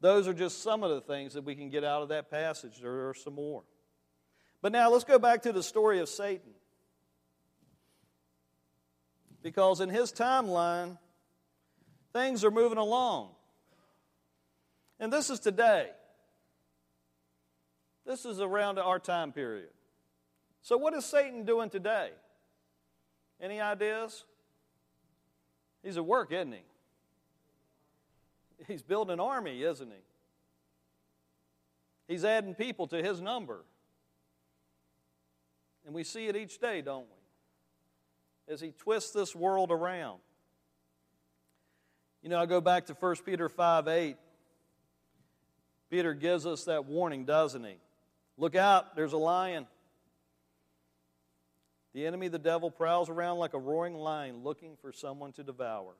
Those 0.00 0.26
are 0.26 0.34
just 0.34 0.62
some 0.62 0.82
of 0.82 0.90
the 0.90 1.00
things 1.00 1.34
that 1.34 1.44
we 1.44 1.54
can 1.54 1.68
get 1.68 1.84
out 1.84 2.02
of 2.02 2.08
that 2.08 2.30
passage. 2.30 2.80
There 2.80 3.08
are 3.08 3.14
some 3.14 3.34
more. 3.34 3.62
But 4.62 4.72
now 4.72 4.90
let's 4.90 5.04
go 5.04 5.18
back 5.18 5.42
to 5.42 5.52
the 5.52 5.62
story 5.62 5.98
of 5.98 6.08
Satan. 6.08 6.52
Because 9.42 9.80
in 9.80 9.88
his 9.88 10.12
timeline, 10.12 10.98
things 12.12 12.44
are 12.44 12.50
moving 12.50 12.78
along. 12.78 13.30
And 15.00 15.12
this 15.12 15.30
is 15.30 15.40
today. 15.40 15.90
This 18.06 18.24
is 18.24 18.40
around 18.40 18.78
our 18.78 19.00
time 19.00 19.32
period. 19.32 19.70
So, 20.62 20.76
what 20.76 20.94
is 20.94 21.04
Satan 21.04 21.44
doing 21.44 21.70
today? 21.70 22.10
Any 23.40 23.60
ideas? 23.60 24.24
He's 25.82 25.96
at 25.96 26.06
work, 26.06 26.30
isn't 26.30 26.52
he? 26.52 26.62
He's 28.68 28.82
building 28.82 29.14
an 29.14 29.20
army, 29.20 29.60
isn't 29.60 29.90
he? 29.90 30.02
He's 32.06 32.24
adding 32.24 32.54
people 32.54 32.86
to 32.88 33.02
his 33.02 33.20
number. 33.20 33.64
And 35.84 35.94
we 35.94 36.04
see 36.04 36.26
it 36.26 36.36
each 36.36 36.58
day, 36.58 36.80
don't 36.80 37.06
we? 37.06 38.52
As 38.52 38.60
he 38.60 38.72
twists 38.72 39.12
this 39.12 39.34
world 39.34 39.70
around. 39.70 40.20
You 42.22 42.28
know, 42.28 42.38
I 42.38 42.46
go 42.46 42.60
back 42.60 42.86
to 42.86 42.94
1 42.94 43.16
Peter 43.24 43.48
5 43.48 43.88
8. 43.88 44.16
Peter 45.90 46.14
gives 46.14 46.46
us 46.46 46.64
that 46.64 46.86
warning, 46.86 47.24
doesn't 47.24 47.64
he? 47.64 47.76
Look 48.38 48.54
out, 48.54 48.96
there's 48.96 49.12
a 49.12 49.18
lion. 49.18 49.66
The 51.94 52.06
enemy, 52.06 52.28
the 52.28 52.38
devil, 52.38 52.70
prowls 52.70 53.10
around 53.10 53.38
like 53.38 53.52
a 53.52 53.58
roaring 53.58 53.94
lion 53.94 54.42
looking 54.42 54.76
for 54.80 54.92
someone 54.92 55.32
to 55.32 55.42
devour. 55.42 55.92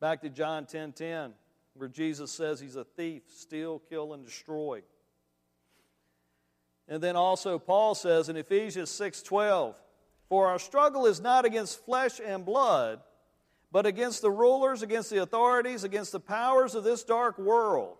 Back 0.00 0.22
to 0.22 0.28
John 0.30 0.64
10:10, 0.64 0.70
10, 0.70 0.92
10, 0.92 1.34
where 1.74 1.88
Jesus 1.88 2.32
says 2.32 2.58
he's 2.58 2.76
a 2.76 2.84
thief, 2.84 3.22
steal, 3.28 3.78
kill, 3.78 4.14
and 4.14 4.24
destroy. 4.24 4.82
And 6.90 7.00
then 7.00 7.14
also 7.14 7.58
Paul 7.58 7.94
says 7.94 8.28
in 8.28 8.36
Ephesians 8.36 8.90
6:12, 8.90 9.80
"For 10.28 10.48
our 10.48 10.58
struggle 10.58 11.06
is 11.06 11.20
not 11.20 11.44
against 11.44 11.84
flesh 11.84 12.20
and 12.20 12.44
blood, 12.44 13.00
but 13.70 13.86
against 13.86 14.20
the 14.22 14.30
rulers, 14.30 14.82
against 14.82 15.08
the 15.08 15.18
authorities, 15.18 15.84
against 15.84 16.10
the 16.10 16.20
powers 16.20 16.74
of 16.74 16.82
this 16.82 17.04
dark 17.04 17.38
world, 17.38 17.96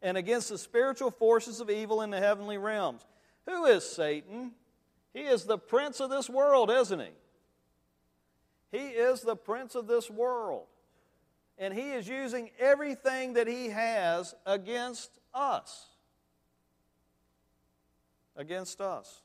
and 0.00 0.16
against 0.16 0.48
the 0.48 0.56
spiritual 0.56 1.10
forces 1.10 1.60
of 1.60 1.68
evil 1.68 2.00
in 2.00 2.08
the 2.08 2.18
heavenly 2.18 2.56
realms." 2.56 3.04
Who 3.46 3.66
is 3.66 3.88
Satan? 3.88 4.54
He 5.12 5.26
is 5.26 5.44
the 5.44 5.58
prince 5.58 6.00
of 6.00 6.08
this 6.08 6.30
world, 6.30 6.70
isn't 6.70 7.00
he? 7.00 7.12
He 8.70 8.88
is 8.88 9.20
the 9.20 9.36
prince 9.36 9.74
of 9.74 9.86
this 9.86 10.08
world. 10.08 10.66
And 11.58 11.74
he 11.74 11.92
is 11.92 12.08
using 12.08 12.50
everything 12.58 13.34
that 13.34 13.46
he 13.46 13.68
has 13.68 14.34
against 14.46 15.18
us. 15.34 15.88
Against 18.40 18.80
us. 18.80 19.20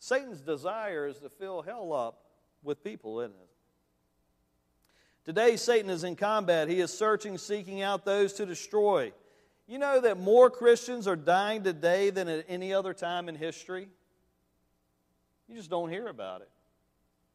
Satan's 0.00 0.40
desire 0.40 1.06
is 1.06 1.18
to 1.18 1.28
fill 1.28 1.62
hell 1.62 1.92
up 1.92 2.18
with 2.64 2.82
people, 2.82 3.20
isn't 3.20 3.30
it? 3.30 3.48
Today, 5.24 5.54
Satan 5.54 5.88
is 5.88 6.02
in 6.02 6.16
combat. 6.16 6.68
He 6.68 6.80
is 6.80 6.92
searching, 6.92 7.38
seeking 7.38 7.80
out 7.80 8.04
those 8.04 8.32
to 8.34 8.44
destroy. 8.44 9.12
You 9.68 9.78
know 9.78 10.00
that 10.00 10.18
more 10.18 10.50
Christians 10.50 11.06
are 11.06 11.14
dying 11.14 11.62
today 11.62 12.10
than 12.10 12.26
at 12.26 12.44
any 12.48 12.74
other 12.74 12.92
time 12.92 13.28
in 13.28 13.36
history? 13.36 13.88
You 15.48 15.54
just 15.54 15.70
don't 15.70 15.90
hear 15.90 16.08
about 16.08 16.40
it. 16.40 16.50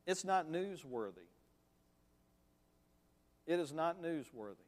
It's 0.05 0.25
not 0.25 0.51
newsworthy. 0.51 1.29
It 3.47 3.61
is 3.61 3.71
not 3.71 4.03
newsworthy. 4.03 4.64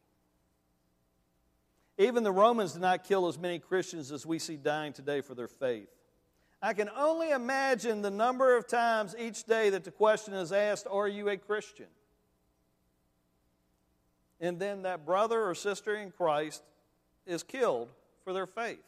Even 1.98 2.24
the 2.24 2.32
Romans 2.32 2.74
did 2.74 2.82
not 2.82 3.04
kill 3.04 3.28
as 3.28 3.40
many 3.40 3.60
Christians 3.60 4.12
as 4.12 4.26
we 4.26 4.38
see 4.38 4.56
dying 4.56 4.94
today 4.94 5.22
for 5.22 5.34
their 5.34 5.48
faith. 5.48 5.90
I 6.62 6.74
can 6.74 6.90
only 6.96 7.32
imagine 7.32 8.02
the 8.02 8.12
number 8.12 8.56
of 8.56 8.68
times 8.68 9.16
each 9.18 9.44
day 9.44 9.70
that 9.72 9.84
the 9.84 9.92
question 9.92 10.34
is 10.34 10.52
asked 10.52 10.88
Are 10.90 11.08
you 11.08 11.30
a 11.30 11.38
Christian? 11.38 11.88
And 14.40 14.60
then 14.60 14.84
that 14.84 15.06
brother 15.06 15.44
or 15.44 15.56
sister 15.56 15.96
in 15.96 16.12
Christ 16.12 16.62
is 17.26 17.42
killed 17.42 17.90
for 18.24 18.34
their 18.34 18.46
faith. 18.46 18.84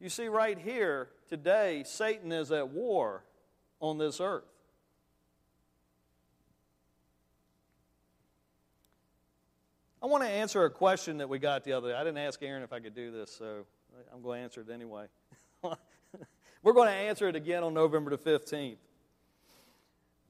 You 0.00 0.08
see, 0.08 0.28
right 0.28 0.58
here, 0.58 1.08
today, 1.28 1.82
Satan 1.84 2.30
is 2.30 2.52
at 2.52 2.68
war 2.68 3.24
on 3.80 3.98
this 3.98 4.20
earth. 4.20 4.44
I 10.06 10.08
want 10.08 10.22
to 10.22 10.30
answer 10.30 10.64
a 10.64 10.70
question 10.70 11.18
that 11.18 11.28
we 11.28 11.40
got 11.40 11.64
the 11.64 11.72
other 11.72 11.88
day. 11.88 11.96
I 11.96 12.04
didn't 12.04 12.18
ask 12.18 12.40
Aaron 12.40 12.62
if 12.62 12.72
I 12.72 12.78
could 12.78 12.94
do 12.94 13.10
this, 13.10 13.28
so 13.36 13.66
I'm 14.14 14.22
going 14.22 14.38
to 14.38 14.44
answer 14.44 14.60
it 14.60 14.72
anyway. 14.72 15.06
We're 16.62 16.74
going 16.74 16.86
to 16.86 16.94
answer 16.94 17.26
it 17.26 17.34
again 17.34 17.64
on 17.64 17.74
November 17.74 18.12
the 18.12 18.18
15th. 18.18 18.76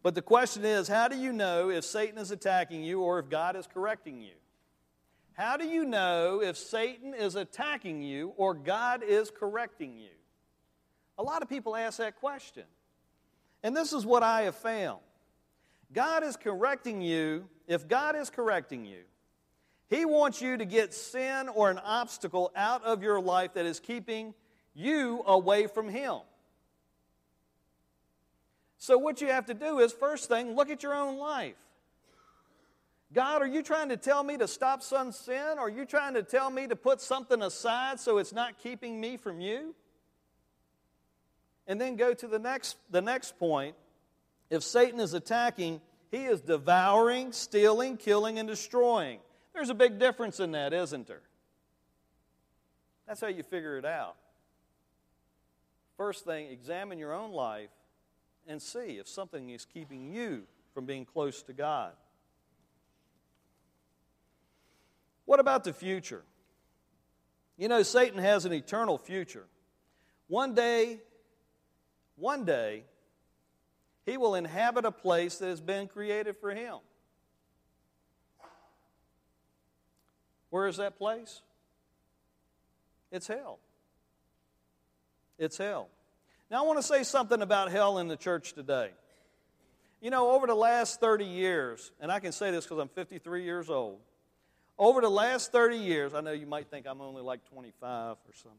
But 0.03 0.15
the 0.15 0.23
question 0.23 0.65
is 0.65 0.89
how 0.89 1.09
do 1.09 1.19
you 1.19 1.31
know 1.31 1.69
if 1.69 1.85
Satan 1.85 2.17
is 2.17 2.31
attacking 2.31 2.85
you 2.85 3.03
or 3.03 3.19
if 3.19 3.29
God 3.29 3.55
is 3.55 3.67
correcting 3.67 4.23
you? 4.23 4.33
How 5.35 5.59
do 5.59 5.67
you 5.67 5.85
know 5.85 6.41
if 6.41 6.57
Satan 6.57 7.13
is 7.13 7.35
attacking 7.35 8.03
you 8.03 8.33
or 8.39 8.55
God 8.55 9.03
is 9.03 9.31
correcting 9.31 9.99
you? 9.99 10.17
A 11.19 11.23
lot 11.23 11.43
of 11.43 11.51
people 11.51 11.77
ask 11.77 11.99
that 11.99 12.17
question. 12.17 12.65
And 13.63 13.77
this 13.77 13.93
is 13.93 14.07
what 14.07 14.23
I 14.23 14.45
have 14.45 14.57
found 14.57 15.01
God 15.93 16.25
is 16.25 16.35
correcting 16.35 17.03
you. 17.03 17.51
If 17.69 17.87
God 17.87 18.17
is 18.17 18.31
correcting 18.31 18.87
you, 18.87 19.01
He 19.89 20.05
wants 20.05 20.43
you 20.43 20.57
to 20.57 20.65
get 20.65 20.93
sin 20.93 21.49
or 21.49 21.71
an 21.71 21.79
obstacle 21.79 22.51
out 22.57 22.85
of 22.85 23.03
your 23.03 23.21
life 23.21 23.55
that 23.55 23.67
is 23.67 23.79
keeping 23.79 24.35
you 24.75 25.23
away 25.27 25.67
from 25.67 25.89
Him. 25.89 26.17
So, 28.79 28.99
what 28.99 29.21
you 29.21 29.29
have 29.29 29.47
to 29.47 29.55
do 29.55 29.79
is, 29.79 29.93
first 29.93 30.29
thing, 30.29 30.55
look 30.55 30.71
at 30.71 30.83
your 30.83 30.95
own 30.95 31.19
life. 31.19 31.55
God, 33.13 33.41
are 33.41 33.47
you 33.47 33.63
trying 33.63 33.89
to 33.91 33.97
tell 33.97 34.23
me 34.23 34.37
to 34.37 34.49
stop 34.49 34.83
some 34.83 35.13
sin? 35.13 35.59
Or 35.59 35.67
are 35.67 35.71
you 35.71 35.87
trying 35.87 36.15
to 36.15 36.23
tell 36.23 36.51
me 36.51 36.67
to 36.67 36.77
put 36.77 37.01
something 37.01 37.41
aside 37.41 38.01
so 38.01 38.19
it's 38.19 38.33
not 38.33 38.59
keeping 38.59 39.01
me 39.01 39.17
from 39.17 39.41
you? 39.41 39.75
And 41.69 41.81
then 41.81 41.97
go 41.97 42.15
to 42.15 42.27
the 42.27 42.39
next, 42.39 42.77
the 42.91 43.01
next 43.01 43.39
point. 43.39 43.77
If 44.51 44.63
Satan 44.63 45.01
is 45.01 45.15
attacking, 45.15 45.81
he 46.11 46.25
is 46.25 46.41
devouring, 46.41 47.33
stealing, 47.33 47.97
killing, 47.97 48.39
and 48.39 48.49
destroying. 48.49 49.19
There's 49.57 49.71
a 49.71 49.75
big 49.75 49.99
difference 49.99 50.39
in 50.39 50.53
that, 50.53 50.75
isn't 50.75 51.07
there? 51.07 51.23
That's 53.09 53.23
how 53.23 53.29
you 53.29 53.43
figure 53.43 53.79
it 53.79 53.87
out. 53.87 54.17
First 55.97 56.27
thing, 56.27 56.49
examine 56.49 56.99
your 56.99 57.15
own 57.15 57.33
life 57.33 57.71
and 58.47 58.61
see 58.61 58.99
if 58.99 59.09
something 59.09 59.49
is 59.49 59.65
keeping 59.65 60.13
you 60.13 60.43
from 60.75 60.85
being 60.85 61.07
close 61.07 61.43
to 61.45 61.55
God. 61.55 61.93
What 65.25 65.41
about 65.41 65.65
the 65.65 65.73
future? 65.73 66.23
You 67.57 67.69
know, 67.69 67.83
Satan 67.83 68.19
has 68.19 68.45
an 68.45 68.53
eternal 68.53 68.99
future. 68.99 69.47
One 70.29 70.55
day, 70.55 71.01
one 72.17 72.45
day, 72.45 72.85
he 74.05 74.19
will 74.19 74.35
inhabit 74.35 74.85
a 74.85 74.93
place 74.93 75.39
that 75.39 75.47
has 75.47 75.63
been 75.63 75.89
created 75.89 76.37
for 76.43 76.51
him. 76.51 76.77
Where 80.51 80.67
is 80.67 80.77
that 80.77 80.99
place? 80.99 81.43
It's 83.11 83.27
hell. 83.27 83.59
It's 85.39 85.59
hell. 85.59 85.89
Now, 86.51 86.63
I 86.63 86.67
want 86.67 86.79
to 86.79 86.83
say 86.83 87.03
something 87.03 87.43
about 87.43 87.71
hell 87.71 87.99
in 87.99 88.09
the 88.09 88.17
church 88.17 88.53
today. 88.53 88.91
You 90.01 90.11
know, 90.11 90.31
over 90.31 90.47
the 90.47 90.55
last 90.55 91.01
30 91.01 91.25
years, 91.25 91.91
and 92.01 92.13
I 92.13 92.21
can 92.21 92.33
say 92.33 92.51
this 92.51 92.65
because 92.65 92.79
I'm 92.79 92.89
53 92.89 93.43
years 93.43 93.71
old, 93.71 93.99
over 94.79 95.01
the 95.01 95.09
last 95.09 95.53
30 95.53 95.79
years, 95.79 96.15
I 96.15 96.21
know 96.21 96.33
you 96.33 96.47
might 96.47 96.71
think 96.71 96.87
I'm 96.87 97.01
only 97.01 97.23
like 97.23 97.45
25 97.49 97.83
or 97.91 98.17
something. 98.35 98.59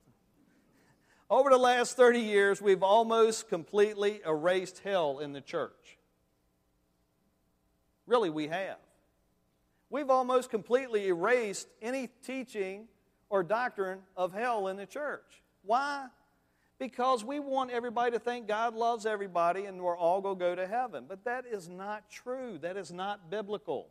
Over 1.29 1.49
the 1.49 1.57
last 1.57 1.95
30 1.95 2.19
years, 2.19 2.61
we've 2.61 2.83
almost 2.83 3.49
completely 3.49 4.21
erased 4.25 4.79
hell 4.83 5.19
in 5.19 5.33
the 5.33 5.41
church. 5.41 5.97
Really, 8.07 8.29
we 8.29 8.47
have. 8.47 8.77
We've 9.89 10.09
almost 10.09 10.49
completely 10.49 11.07
erased 11.07 11.67
any 11.81 12.09
teaching 12.25 12.87
or 13.29 13.43
doctrine 13.43 13.99
of 14.15 14.33
hell 14.33 14.67
in 14.67 14.77
the 14.77 14.85
church. 14.85 15.41
Why? 15.63 16.07
Because 16.79 17.23
we 17.23 17.39
want 17.39 17.71
everybody 17.71 18.11
to 18.11 18.19
think 18.19 18.47
God 18.47 18.75
loves 18.75 19.05
everybody 19.05 19.65
and 19.65 19.81
we're 19.81 19.97
all 19.97 20.21
going 20.21 20.37
to 20.37 20.45
go 20.45 20.55
to 20.55 20.67
heaven. 20.67 21.05
But 21.07 21.25
that 21.25 21.45
is 21.45 21.69
not 21.69 22.09
true. 22.09 22.57
That 22.59 22.77
is 22.77 22.91
not 22.91 23.29
biblical. 23.29 23.87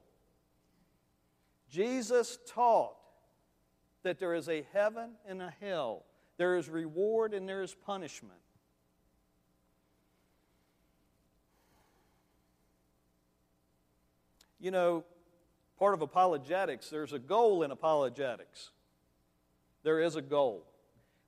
Jesus 1.70 2.38
taught 2.46 2.94
that 4.02 4.20
there 4.20 4.34
is 4.34 4.48
a 4.48 4.64
heaven 4.72 5.12
and 5.26 5.42
a 5.42 5.52
hell, 5.60 6.04
there 6.36 6.56
is 6.56 6.68
reward 6.68 7.34
and 7.34 7.48
there 7.48 7.62
is 7.62 7.74
punishment. 7.74 8.38
You 14.60 14.70
know, 14.70 15.04
part 15.78 15.94
of 15.94 16.02
apologetics, 16.02 16.90
there's 16.90 17.12
a 17.12 17.18
goal 17.18 17.62
in 17.62 17.70
apologetics. 17.70 18.70
There 19.82 20.00
is 20.00 20.16
a 20.16 20.22
goal. 20.22 20.66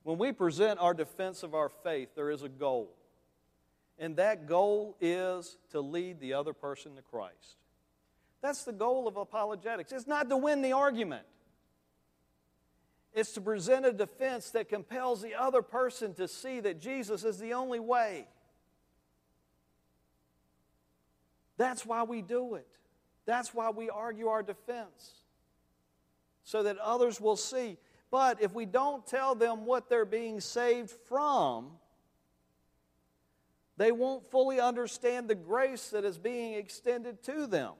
When 0.03 0.17
we 0.17 0.31
present 0.31 0.79
our 0.79 0.93
defense 0.93 1.43
of 1.43 1.53
our 1.53 1.69
faith, 1.69 2.09
there 2.15 2.29
is 2.29 2.43
a 2.43 2.49
goal. 2.49 2.89
And 3.97 4.15
that 4.15 4.47
goal 4.47 4.95
is 5.01 5.57
to 5.71 5.81
lead 5.81 6.19
the 6.19 6.33
other 6.33 6.53
person 6.53 6.95
to 6.95 7.01
Christ. 7.01 7.57
That's 8.41 8.63
the 8.63 8.71
goal 8.71 9.07
of 9.07 9.17
apologetics. 9.17 9.91
It's 9.91 10.07
not 10.07 10.29
to 10.29 10.37
win 10.37 10.61
the 10.61 10.71
argument, 10.71 11.25
it's 13.13 13.33
to 13.33 13.41
present 13.41 13.85
a 13.85 13.91
defense 13.91 14.51
that 14.51 14.69
compels 14.69 15.21
the 15.21 15.35
other 15.35 15.61
person 15.61 16.13
to 16.15 16.27
see 16.27 16.59
that 16.61 16.79
Jesus 16.79 17.23
is 17.23 17.39
the 17.39 17.53
only 17.53 17.79
way. 17.79 18.27
That's 21.57 21.85
why 21.85 22.03
we 22.03 22.21
do 22.21 22.55
it. 22.55 22.67
That's 23.29 23.53
why 23.53 23.69
we 23.69 23.91
argue 23.91 24.27
our 24.29 24.41
defense, 24.41 25.21
so 26.43 26.63
that 26.63 26.79
others 26.79 27.21
will 27.21 27.35
see. 27.35 27.77
But 28.09 28.41
if 28.41 28.55
we 28.55 28.65
don't 28.65 29.05
tell 29.05 29.35
them 29.35 29.67
what 29.67 29.87
they're 29.87 30.03
being 30.03 30.39
saved 30.41 30.89
from, 30.89 31.67
they 33.77 33.91
won't 33.91 34.25
fully 34.31 34.59
understand 34.59 35.27
the 35.27 35.35
grace 35.35 35.89
that 35.89 36.05
is 36.05 36.17
being 36.17 36.55
extended 36.55 37.21
to 37.25 37.45
them. 37.45 37.73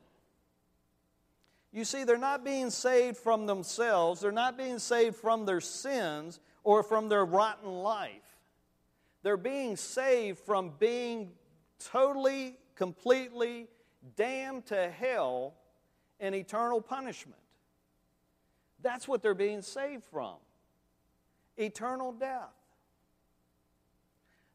You 1.71 1.83
see, 1.83 2.03
they're 2.03 2.19
not 2.19 2.45
being 2.45 2.69
saved 2.69 3.17
from 3.17 3.47
themselves, 3.47 4.21
they're 4.21 4.31
not 4.31 4.55
being 4.55 4.77
saved 4.77 5.15
from 5.15 5.47
their 5.47 5.61
sins 5.61 6.39
or 6.63 6.83
from 6.83 7.09
their 7.09 7.25
rotten 7.25 7.71
life. 7.71 8.37
They're 9.23 9.35
being 9.35 9.77
saved 9.77 10.37
from 10.37 10.73
being 10.77 11.31
totally, 11.79 12.55
completely 12.75 13.67
damned 14.15 14.65
to 14.67 14.89
hell 14.89 15.53
and 16.19 16.35
eternal 16.35 16.81
punishment. 16.81 17.39
That's 18.81 19.07
what 19.07 19.21
they're 19.21 19.33
being 19.33 19.61
saved 19.61 20.03
from 20.05 20.35
eternal 21.57 22.11
death. 22.11 22.53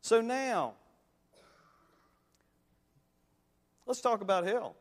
So 0.01 0.21
now, 0.21 0.75
let's 3.87 4.01
talk 4.01 4.21
about 4.21 4.45
hell. 4.45 4.77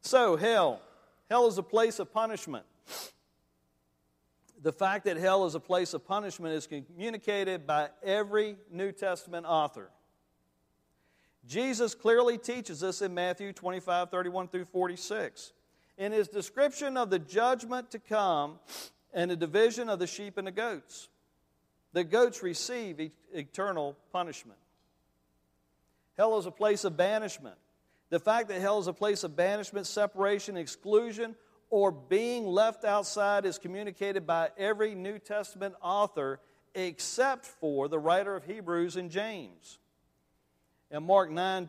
So, 0.00 0.36
hell. 0.36 0.80
Hell 1.28 1.48
is 1.48 1.58
a 1.58 1.62
place 1.62 1.98
of 1.98 2.12
punishment. 2.12 2.64
The 4.62 4.72
fact 4.72 5.04
that 5.04 5.16
hell 5.16 5.44
is 5.46 5.54
a 5.54 5.60
place 5.60 5.94
of 5.94 6.06
punishment 6.06 6.54
is 6.54 6.66
communicated 6.66 7.66
by 7.66 7.88
every 8.02 8.56
New 8.70 8.92
Testament 8.92 9.46
author. 9.46 9.90
Jesus 11.46 11.94
clearly 11.94 12.38
teaches 12.38 12.82
us 12.82 13.02
in 13.02 13.14
Matthew 13.14 13.52
25, 13.52 14.10
31 14.10 14.48
through 14.48 14.64
46. 14.64 15.52
In 15.96 16.12
his 16.12 16.28
description 16.28 16.96
of 16.96 17.10
the 17.10 17.18
judgment 17.18 17.90
to 17.92 17.98
come 17.98 18.58
and 19.14 19.30
the 19.30 19.36
division 19.36 19.88
of 19.88 19.98
the 19.98 20.06
sheep 20.06 20.36
and 20.38 20.46
the 20.46 20.52
goats, 20.52 21.08
the 21.92 22.04
goats 22.04 22.42
receive 22.42 23.00
e- 23.00 23.12
eternal 23.32 23.96
punishment. 24.12 24.58
Hell 26.16 26.36
is 26.38 26.46
a 26.46 26.50
place 26.50 26.84
of 26.84 26.96
banishment. 26.96 27.56
The 28.10 28.20
fact 28.20 28.48
that 28.48 28.60
hell 28.60 28.78
is 28.78 28.86
a 28.86 28.92
place 28.92 29.24
of 29.24 29.36
banishment, 29.36 29.86
separation, 29.86 30.56
exclusion, 30.56 31.36
or 31.70 31.90
being 31.90 32.46
left 32.46 32.84
outside 32.84 33.44
is 33.44 33.58
communicated 33.58 34.26
by 34.26 34.50
every 34.58 34.94
New 34.94 35.18
Testament 35.18 35.74
author 35.80 36.40
except 36.74 37.46
for 37.46 37.88
the 37.88 37.98
writer 37.98 38.36
of 38.36 38.44
Hebrews 38.44 38.96
and 38.96 39.10
James. 39.10 39.78
In 40.90 41.02
Mark 41.02 41.30
9, 41.30 41.68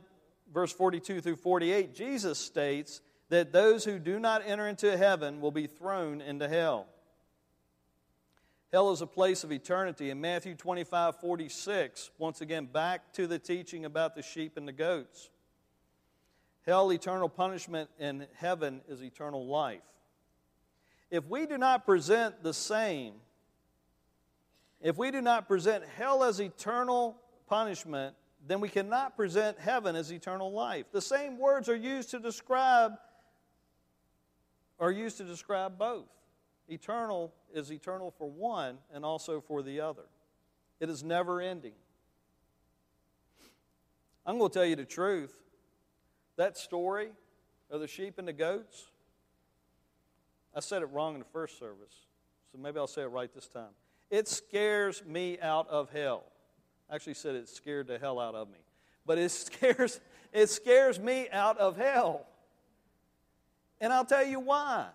verse 0.54 0.72
42 0.72 1.22
through 1.22 1.36
48, 1.36 1.96
Jesus 1.96 2.38
states 2.38 3.02
that 3.30 3.52
those 3.52 3.84
who 3.84 4.00
do 4.00 4.20
not 4.20 4.42
enter 4.46 4.68
into 4.68 4.96
heaven 4.98 5.42
will 5.42 5.52
be 5.52 5.68
thrown 5.68 6.22
into 6.22 6.48
hell. 6.48 6.88
Hell 8.72 8.92
is 8.92 9.02
a 9.02 9.08
place 9.08 9.44
of 9.44 9.52
eternity. 9.52 10.10
In 10.10 10.20
Matthew 10.20 10.54
25, 10.54 11.20
46, 11.20 12.12
once 12.18 12.42
again, 12.42 12.66
back 12.66 13.14
to 13.14 13.26
the 13.26 13.40
teaching 13.40 13.86
about 13.86 14.16
the 14.16 14.22
sheep 14.22 14.58
and 14.58 14.68
the 14.68 14.74
goats. 14.74 15.30
Hell, 16.66 16.92
eternal 16.92 17.30
punishment, 17.30 17.90
and 17.98 18.28
heaven 18.36 18.82
is 18.90 19.02
eternal 19.02 19.48
life. 19.48 19.82
If 21.10 21.26
we 21.28 21.46
do 21.46 21.58
not 21.58 21.86
present 21.86 22.44
the 22.44 22.54
same, 22.54 23.14
if 24.82 24.98
we 24.98 25.12
do 25.12 25.22
not 25.22 25.48
present 25.48 25.86
hell 25.96 26.24
as 26.24 26.42
eternal 26.42 27.18
punishment 27.48 28.16
then 28.48 28.60
we 28.60 28.70
cannot 28.70 29.16
present 29.16 29.60
heaven 29.60 29.96
as 29.96 30.12
eternal 30.12 30.52
life. 30.52 30.86
The 30.92 31.02
same 31.02 31.38
words 31.38 31.70
are 31.70 31.76
used 31.76 32.12
to 32.12 32.20
describe 32.20 32.94
are 34.80 34.92
used 34.92 35.18
to 35.18 35.24
describe 35.24 35.80
both. 35.80 36.08
Eternal 36.68 37.34
is 37.54 37.72
eternal 37.72 38.12
for 38.12 38.30
one 38.30 38.78
and 38.94 39.04
also 39.04 39.42
for 39.42 39.64
the 39.64 39.80
other. 39.80 40.04
It 40.80 40.90
is 40.90 41.04
never 41.04 41.42
ending. 41.42 41.74
I'm 44.26 44.38
going 44.38 44.52
to 44.52 44.54
tell 44.54 44.66
you 44.66 44.76
the 44.76 44.86
truth. 44.86 45.34
That 46.36 46.58
story 46.58 47.10
of 47.72 47.80
the 47.80 47.88
sheep 47.88 48.20
and 48.20 48.28
the 48.28 48.34
goats, 48.34 48.86
I 50.54 50.60
said 50.60 50.84
it 50.84 50.90
wrong 50.92 51.16
in 51.16 51.20
the 51.20 51.26
first 51.26 51.58
service, 51.58 52.06
so 52.52 52.60
maybe 52.60 52.78
I'll 52.78 52.86
say 52.86 53.02
it 53.02 53.08
right 53.08 53.34
this 53.34 53.48
time. 53.48 53.74
It 54.12 54.28
scares 54.28 55.04
me 55.06 55.40
out 55.40 55.68
of 55.70 55.90
hell 55.90 56.26
actually 56.92 57.16
said 57.16 57.36
it 57.36 57.50
scared 57.50 57.88
the 57.88 57.98
hell 57.98 58.20
out 58.20 58.36
of 58.36 58.50
me. 58.50 58.60
But 59.06 59.18
it 59.18 59.30
scares, 59.32 60.00
it 60.34 60.50
scares 60.50 61.00
me 61.00 61.28
out 61.32 61.58
of 61.58 61.78
hell. 61.78 62.26
And 63.80 63.94
I'll 63.94 64.06
tell 64.06 64.26
you 64.26 64.40
why. 64.40 64.88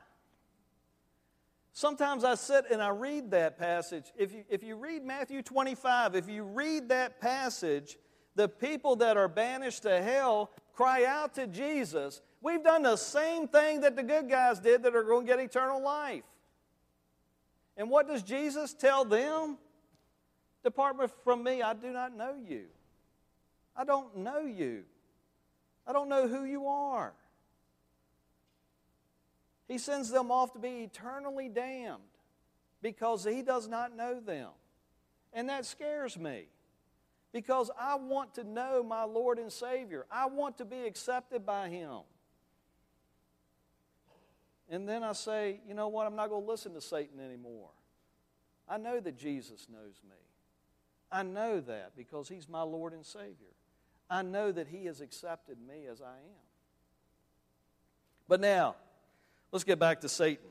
Sometimes 1.73 2.23
I 2.23 2.35
sit 2.35 2.67
and 2.71 2.83
I 2.83 2.89
read 2.89 3.31
that 3.31 3.59
passage. 3.59 4.13
If 4.17 4.33
you, 4.33 4.45
if 4.51 4.63
you 4.63 4.77
read 4.77 5.05
Matthew 5.05 5.41
25, 5.41 6.15
if 6.15 6.29
you 6.29 6.43
read 6.45 6.91
that 6.91 7.21
passage, 7.21 7.97
the 8.35 8.49
people 8.49 8.97
that 8.97 9.17
are 9.17 9.29
banished 9.29 9.83
to 9.83 10.03
hell 10.03 10.51
cry 10.75 11.05
out 11.05 11.35
to 11.35 11.47
Jesus. 11.47 12.21
We've 12.41 12.63
done 12.63 12.83
the 12.83 12.97
same 12.97 13.49
thing 13.49 13.81
that 13.81 13.97
the 13.97 14.03
good 14.03 14.29
guys 14.29 14.59
did 14.59 14.83
that 14.83 14.95
are 14.95 15.03
going 15.03 15.27
to 15.27 15.33
get 15.33 15.41
eternal 15.41 15.83
life. 15.83 16.25
And 17.77 17.89
what 17.89 18.07
does 18.07 18.23
Jesus 18.23 18.75
tell 18.75 19.05
them? 19.05 19.59
Depart 20.63 20.97
from 21.25 21.43
me, 21.43 21.63
I 21.63 21.75
do 21.75 21.91
not 21.93 22.17
know 22.17 22.35
you. 22.49 22.65
I 23.75 23.85
don't 23.85 24.19
know 24.19 24.41
you. 24.41 24.85
I 25.87 25.93
don't 25.93 26.09
know 26.09 26.29
who 26.29 26.45
you 26.45 26.67
are. 26.67 27.13
He 29.67 29.79
sends 29.79 30.11
them 30.11 30.31
off 30.31 30.53
to 30.53 30.59
be 30.59 30.83
eternally 30.83 31.49
damned 31.49 32.03
because 32.83 33.25
he 33.25 33.43
does 33.43 33.69
not 33.69 33.97
know 33.97 34.21
them. 34.21 34.51
And 35.33 35.49
that 35.49 35.65
scares 35.65 36.19
me 36.19 36.45
because 37.33 37.71
I 37.81 37.95
want 37.97 38.35
to 38.35 38.45
know 38.45 38.83
my 38.83 39.05
Lord 39.05 39.39
and 39.39 39.51
Savior. 39.51 40.05
I 40.11 40.27
want 40.27 40.59
to 40.59 40.65
be 40.65 40.85
accepted 40.87 41.47
by 41.47 41.69
him. 41.69 42.01
And 44.69 44.89
then 44.89 45.03
I 45.03 45.13
say, 45.13 45.61
you 45.67 45.75
know 45.75 45.89
what? 45.89 46.07
I'm 46.07 46.17
not 46.17 46.29
going 46.29 46.45
to 46.45 46.51
listen 46.51 46.75
to 46.75 46.81
Satan 46.81 47.19
anymore. 47.21 47.71
I 48.69 48.79
know 48.79 49.01
that 49.01 49.19
Jesus 49.19 49.67
knows 49.71 50.01
me. 50.09 50.17
I 51.13 51.23
know 51.23 51.61
that 51.61 51.93
because 51.97 52.29
He's 52.29 52.49
my 52.49 52.63
Lord 52.63 52.95
and 52.95 53.05
Savior. 53.05 53.55
I 54.09 54.23
know 54.23 54.51
that 54.51 54.67
He 54.69 54.87
has 54.87 55.01
accepted 55.01 55.59
me 55.67 55.87
as 55.91 56.01
I 56.01 56.15
am. 56.15 56.43
But 58.29 58.41
now, 58.41 58.77
let's 59.53 59.65
get 59.65 59.79
back 59.79 60.01
to 60.01 60.09
Satan. 60.09 60.49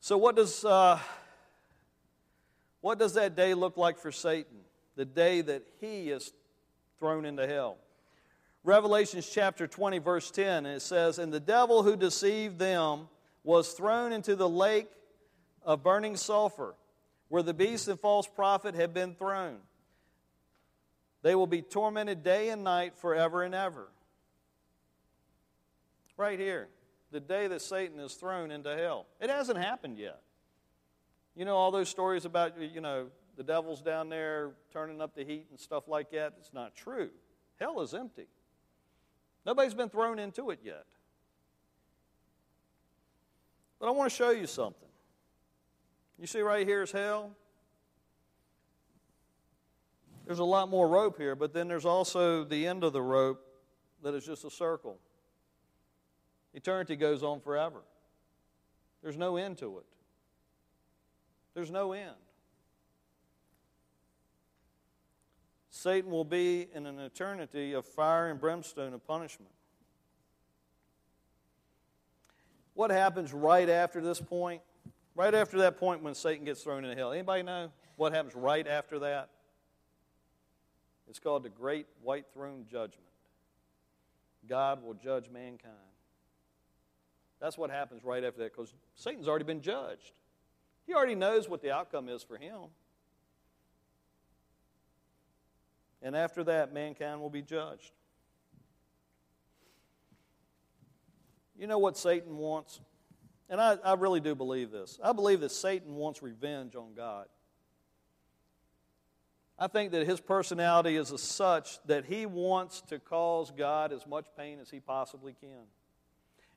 So, 0.00 0.18
what 0.18 0.36
does, 0.36 0.64
uh, 0.64 0.98
what 2.80 2.98
does 2.98 3.14
that 3.14 3.36
day 3.36 3.54
look 3.54 3.76
like 3.76 3.98
for 3.98 4.12
Satan? 4.12 4.58
The 4.96 5.04
day 5.04 5.40
that 5.40 5.62
he 5.80 6.10
is 6.10 6.32
thrown 6.98 7.24
into 7.24 7.46
hell. 7.46 7.78
Revelations 8.64 9.28
chapter 9.32 9.66
20, 9.66 9.98
verse 9.98 10.30
10, 10.30 10.66
and 10.66 10.76
it 10.76 10.82
says, 10.82 11.18
And 11.18 11.32
the 11.32 11.40
devil 11.40 11.82
who 11.82 11.96
deceived 11.96 12.58
them 12.58 13.08
was 13.42 13.72
thrown 13.72 14.12
into 14.12 14.36
the 14.36 14.48
lake 14.48 14.88
of 15.62 15.82
burning 15.82 16.16
sulfur 16.16 16.74
where 17.30 17.42
the 17.42 17.54
beast 17.54 17.88
and 17.88 17.98
false 17.98 18.26
prophet 18.26 18.74
have 18.74 18.92
been 18.92 19.14
thrown. 19.14 19.56
They 21.22 21.34
will 21.34 21.46
be 21.46 21.62
tormented 21.62 22.22
day 22.22 22.50
and 22.50 22.62
night 22.62 22.98
forever 22.98 23.42
and 23.42 23.54
ever. 23.54 23.88
Right 26.18 26.38
here. 26.38 26.68
the 27.12 27.20
day 27.20 27.48
that 27.48 27.62
Satan 27.62 27.98
is 27.98 28.14
thrown 28.14 28.50
into 28.50 28.76
hell. 28.76 29.06
It 29.20 29.30
hasn't 29.30 29.58
happened 29.58 29.98
yet. 29.98 30.20
You 31.34 31.44
know, 31.44 31.56
all 31.56 31.70
those 31.70 31.88
stories 31.88 32.24
about, 32.24 32.60
you 32.60 32.80
know, 32.80 33.06
the 33.36 33.42
devil's 33.42 33.80
down 33.80 34.08
there 34.08 34.52
turning 34.72 35.00
up 35.00 35.14
the 35.14 35.24
heat 35.24 35.46
and 35.50 35.58
stuff 35.58 35.88
like 35.88 36.10
that. 36.10 36.34
It's 36.38 36.52
not 36.52 36.74
true. 36.74 37.10
Hell 37.58 37.80
is 37.80 37.94
empty. 37.94 38.26
Nobody's 39.46 39.74
been 39.74 39.88
thrown 39.88 40.18
into 40.18 40.50
it 40.50 40.60
yet. 40.62 40.84
But 43.78 43.88
I 43.88 43.90
want 43.92 44.10
to 44.10 44.16
show 44.16 44.30
you 44.30 44.46
something. 44.46 44.89
You 46.20 46.26
see, 46.26 46.40
right 46.42 46.66
here 46.66 46.82
is 46.82 46.92
hell. 46.92 47.34
There's 50.26 50.38
a 50.38 50.44
lot 50.44 50.68
more 50.68 50.86
rope 50.86 51.16
here, 51.16 51.34
but 51.34 51.54
then 51.54 51.66
there's 51.66 51.86
also 51.86 52.44
the 52.44 52.66
end 52.66 52.84
of 52.84 52.92
the 52.92 53.00
rope 53.00 53.40
that 54.02 54.14
is 54.14 54.26
just 54.26 54.44
a 54.44 54.50
circle. 54.50 54.98
Eternity 56.52 56.94
goes 56.94 57.22
on 57.22 57.40
forever. 57.40 57.80
There's 59.02 59.16
no 59.16 59.38
end 59.38 59.58
to 59.58 59.78
it. 59.78 59.86
There's 61.54 61.70
no 61.70 61.92
end. 61.92 62.14
Satan 65.70 66.10
will 66.10 66.24
be 66.24 66.68
in 66.74 66.84
an 66.84 66.98
eternity 66.98 67.72
of 67.72 67.86
fire 67.86 68.28
and 68.28 68.38
brimstone 68.38 68.92
of 68.92 69.06
punishment. 69.06 69.52
What 72.74 72.90
happens 72.90 73.32
right 73.32 73.68
after 73.68 74.02
this 74.02 74.20
point? 74.20 74.60
Right 75.20 75.34
after 75.34 75.58
that 75.58 75.76
point 75.76 76.02
when 76.02 76.14
Satan 76.14 76.46
gets 76.46 76.62
thrown 76.62 76.82
into 76.82 76.96
hell. 76.96 77.12
Anybody 77.12 77.42
know 77.42 77.70
what 77.96 78.14
happens 78.14 78.34
right 78.34 78.66
after 78.66 79.00
that? 79.00 79.28
It's 81.10 81.18
called 81.18 81.42
the 81.42 81.50
Great 81.50 81.86
White 82.00 82.24
Throne 82.32 82.64
Judgment. 82.64 83.04
God 84.48 84.82
will 84.82 84.94
judge 84.94 85.28
mankind. 85.28 85.74
That's 87.38 87.58
what 87.58 87.68
happens 87.68 88.02
right 88.02 88.24
after 88.24 88.38
that 88.38 88.56
because 88.56 88.72
Satan's 88.94 89.28
already 89.28 89.44
been 89.44 89.60
judged. 89.60 90.12
He 90.86 90.94
already 90.94 91.16
knows 91.16 91.50
what 91.50 91.60
the 91.60 91.70
outcome 91.70 92.08
is 92.08 92.22
for 92.22 92.38
him. 92.38 92.70
And 96.00 96.16
after 96.16 96.42
that, 96.44 96.72
mankind 96.72 97.20
will 97.20 97.28
be 97.28 97.42
judged. 97.42 97.92
You 101.58 101.66
know 101.66 101.76
what 101.76 101.98
Satan 101.98 102.38
wants? 102.38 102.80
And 103.50 103.60
I, 103.60 103.76
I 103.84 103.94
really 103.94 104.20
do 104.20 104.36
believe 104.36 104.70
this. 104.70 104.98
I 105.02 105.12
believe 105.12 105.40
that 105.40 105.50
Satan 105.50 105.96
wants 105.96 106.22
revenge 106.22 106.76
on 106.76 106.94
God. 106.94 107.26
I 109.58 109.66
think 109.66 109.90
that 109.90 110.06
his 110.06 110.20
personality 110.20 110.96
is 110.96 111.12
as 111.12 111.20
such 111.20 111.82
that 111.86 112.06
he 112.06 112.24
wants 112.24 112.80
to 112.82 113.00
cause 113.00 113.50
God 113.50 113.92
as 113.92 114.06
much 114.06 114.24
pain 114.38 114.58
as 114.60 114.70
he 114.70 114.78
possibly 114.78 115.34
can. 115.38 115.66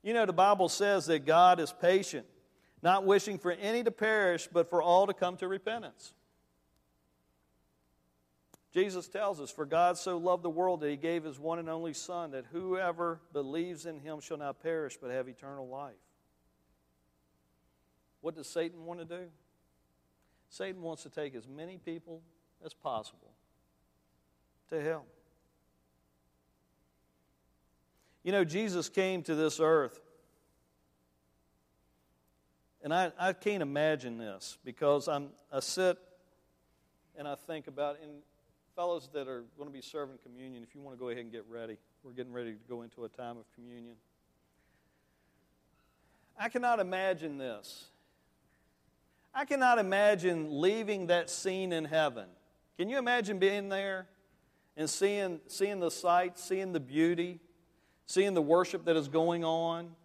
You 0.04 0.14
know, 0.14 0.26
the 0.26 0.34
Bible 0.34 0.70
says 0.70 1.08
that 1.08 1.26
God 1.26 1.60
is 1.60 1.74
patient, 1.74 2.28
not 2.84 3.06
wishing 3.06 3.40
for 3.40 3.52
any 3.52 3.84
to 3.84 3.92
perish, 3.92 4.48
but 4.52 4.70
for 4.70 4.82
all 4.82 5.08
to 5.08 5.14
come 5.14 5.36
to 5.38 5.48
repentance. 5.48 6.14
Jesus 8.72 9.08
tells 9.08 9.42
us, 9.42 9.52
For 9.52 9.66
God 9.66 9.98
so 9.98 10.18
loved 10.18 10.44
the 10.44 10.50
world 10.50 10.82
that 10.82 10.90
he 10.90 10.96
gave 10.96 11.24
his 11.24 11.40
one 11.40 11.60
and 11.60 11.70
only 11.70 11.94
Son, 11.94 12.32
that 12.32 12.46
whoever 12.52 13.20
believes 13.34 13.86
in 13.86 14.00
him 14.00 14.22
shall 14.22 14.38
not 14.38 14.62
perish, 14.62 14.98
but 15.02 15.12
have 15.12 15.28
eternal 15.28 15.68
life. 15.68 15.94
What 18.24 18.36
does 18.36 18.48
Satan 18.48 18.86
want 18.86 19.02
to 19.02 19.06
do? 19.06 19.26
Satan 20.48 20.82
wants 20.82 21.04
to 21.04 21.10
take 21.10 21.36
as 21.36 21.46
many 21.46 21.78
people 21.78 22.22
as 22.66 22.74
possible 22.74 23.34
to 24.70 24.82
hell. 24.82 25.04
You 28.24 28.32
know, 28.32 28.46
Jesus 28.46 28.88
came 28.88 29.24
to 29.24 29.36
this 29.36 29.60
earth. 29.60 30.00
And 32.82 32.94
I, 32.94 33.12
I 33.20 33.34
can't 33.34 33.62
imagine 33.62 34.18
this 34.18 34.58
because 34.64 35.10
I'm, 35.10 35.32
I 35.52 35.60
sit 35.60 35.98
and 37.18 37.28
I 37.28 37.36
think 37.36 37.68
about, 37.68 37.98
and 38.02 38.22
fellows 38.74 39.10
that 39.12 39.28
are 39.28 39.44
going 39.58 39.68
to 39.68 39.74
be 39.74 39.82
serving 39.82 40.20
communion, 40.24 40.64
if 40.64 40.74
you 40.74 40.80
want 40.80 40.96
to 40.96 41.00
go 41.00 41.10
ahead 41.10 41.24
and 41.24 41.32
get 41.32 41.44
ready, 41.50 41.78
we're 42.04 42.14
getting 42.14 42.32
ready 42.32 42.54
to 42.54 42.60
go 42.70 42.84
into 42.84 43.04
a 43.04 43.10
time 43.10 43.36
of 43.38 43.44
communion. 43.54 43.96
I 46.40 46.48
cannot 46.48 46.80
imagine 46.80 47.38
this. 47.38 47.90
I 49.34 49.46
cannot 49.46 49.80
imagine 49.80 50.62
leaving 50.62 51.08
that 51.08 51.30
scene 51.30 51.74
in 51.74 51.86
heaven. 51.86 52.28
Can 52.78 52.90
you 52.90 53.00
imagine 53.00 53.40
being 53.40 53.70
there 53.70 54.08
and 54.78 54.90
seeing, 54.90 55.40
seeing 55.48 55.80
the 55.80 55.90
sights, 55.90 56.44
seeing 56.44 56.72
the 56.72 56.80
beauty, 56.80 57.40
seeing 58.06 58.34
the 58.34 58.42
worship 58.42 58.86
that 58.86 58.96
is 58.96 59.08
going 59.08 59.44
on, 59.44 59.96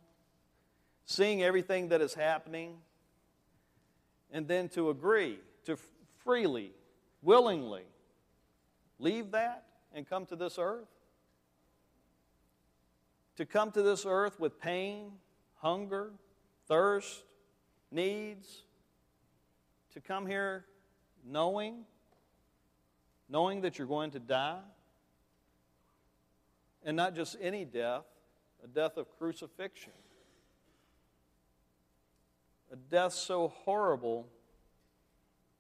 seeing 1.05 1.43
everything 1.43 1.89
that 1.89 2.01
is 2.01 2.15
happening, 2.15 2.79
and 4.31 4.49
then 4.49 4.69
to 4.71 4.91
agree, 4.91 5.39
to 5.65 5.79
freely, 6.25 6.73
willingly 7.23 7.85
leave 8.99 9.31
that 9.33 9.65
and 9.93 10.09
come 10.09 10.25
to 10.27 10.37
this 10.37 10.59
earth? 10.59 10.89
To 13.37 13.47
come 13.47 13.71
to 13.73 13.83
this 13.83 14.05
earth 14.07 14.41
with 14.41 14.59
pain, 14.59 15.13
hunger, 15.57 16.13
thirst, 16.67 17.25
needs, 17.91 18.63
to 19.95 20.01
come 20.01 20.27
here 20.27 20.65
knowing, 21.25 21.85
knowing 23.29 23.63
that 23.63 23.79
you're 23.79 23.87
going 23.87 24.11
to 24.13 24.19
die, 24.19 24.61
and 26.85 26.97
not 26.97 27.15
just 27.15 27.37
any 27.41 27.65
death, 27.65 28.05
a 28.63 28.67
death 28.67 28.97
of 28.97 29.07
crucifixion. 29.19 29.93
A 32.73 32.77
death 32.77 33.15
so 33.15 33.49
horrible 33.49 34.27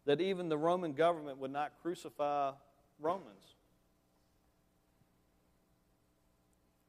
that 0.04 0.20
even 0.20 0.48
the 0.48 0.58
Roman 0.58 0.92
government 0.92 1.38
would 1.38 1.50
not 1.50 1.72
crucify 1.82 2.52
Romans. 3.00 3.54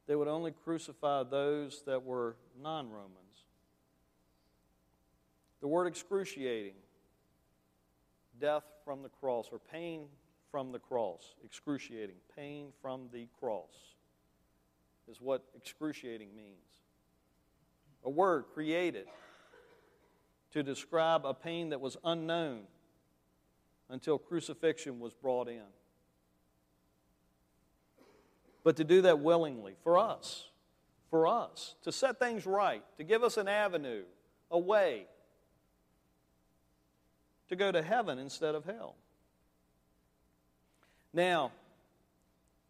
They 0.08 0.16
would 0.16 0.28
only 0.28 0.52
crucify 0.64 1.24
those 1.24 1.84
that 1.86 2.04
were 2.04 2.36
non 2.62 2.90
Romans. 2.90 3.14
The 5.62 5.68
word 5.68 5.88
excruciating, 5.88 6.74
death 8.40 8.64
from 8.86 9.04
the 9.04 9.10
cross, 9.10 9.50
or 9.52 9.60
pain 9.60 10.06
from 10.52 10.72
the 10.72 10.80
cross, 10.80 11.36
excruciating, 11.44 12.16
pain 12.36 12.68
from 12.82 13.10
the 13.14 13.28
cross, 13.40 13.96
is 15.10 15.22
what 15.22 15.44
excruciating 15.56 16.36
means. 16.36 16.58
A 18.04 18.10
word 18.10 18.46
created 18.54 19.08
to 20.52 20.64
describe 20.64 21.26
a 21.26 21.34
pain 21.34 21.70
that 21.70 21.82
was 21.82 21.98
unknown 22.04 22.62
until 23.90 24.18
crucifixion 24.18 25.00
was 25.00 25.14
brought 25.14 25.48
in 25.48 25.62
but 28.64 28.76
to 28.78 28.84
do 28.84 29.02
that 29.02 29.20
willingly 29.20 29.76
for 29.84 29.98
us, 29.98 30.46
for 31.10 31.28
us, 31.28 31.76
to 31.84 31.92
set 31.92 32.20
things 32.20 32.46
right, 32.46 32.84
to 32.98 33.04
give 33.04 33.24
us 33.24 33.38
an 33.38 33.48
avenue, 33.48 34.04
a 34.52 34.60
way 34.60 35.08
to 37.50 37.56
go 37.56 37.72
to 37.72 37.82
heaven 37.82 38.20
instead 38.20 38.56
of 38.56 38.66
hell. 38.66 38.96
Now, 41.14 41.52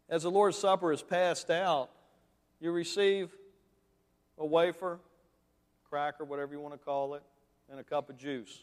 as 0.08 0.22
the 0.22 0.30
Lord's 0.30 0.58
Supper 0.58 0.92
is 0.92 1.02
passed 1.02 1.50
out, 1.50 1.90
you 2.60 2.72
receive 2.72 3.30
a 4.38 4.44
wafer, 4.44 4.98
cracker, 5.88 6.24
whatever 6.24 6.54
you 6.54 6.60
want 6.60 6.74
to 6.74 6.78
call 6.78 7.14
it, 7.14 7.22
and 7.70 7.78
a 7.78 7.84
cup 7.84 8.10
of 8.10 8.16
juice. 8.16 8.62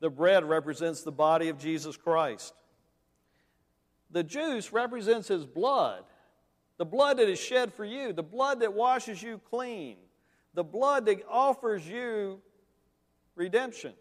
The 0.00 0.10
bread 0.10 0.44
represents 0.44 1.02
the 1.02 1.12
body 1.12 1.48
of 1.48 1.58
Jesus 1.58 1.96
Christ. 1.96 2.54
The 4.10 4.24
juice 4.24 4.72
represents 4.72 5.28
his 5.28 5.44
blood, 5.44 6.04
the 6.76 6.84
blood 6.84 7.18
that 7.18 7.28
is 7.28 7.40
shed 7.40 7.72
for 7.72 7.84
you, 7.84 8.12
the 8.12 8.22
blood 8.22 8.60
that 8.60 8.72
washes 8.72 9.22
you 9.22 9.40
clean, 9.50 9.96
the 10.54 10.64
blood 10.64 11.06
that 11.06 11.22
offers 11.28 11.86
you 11.86 12.40
redemption. 13.36 13.92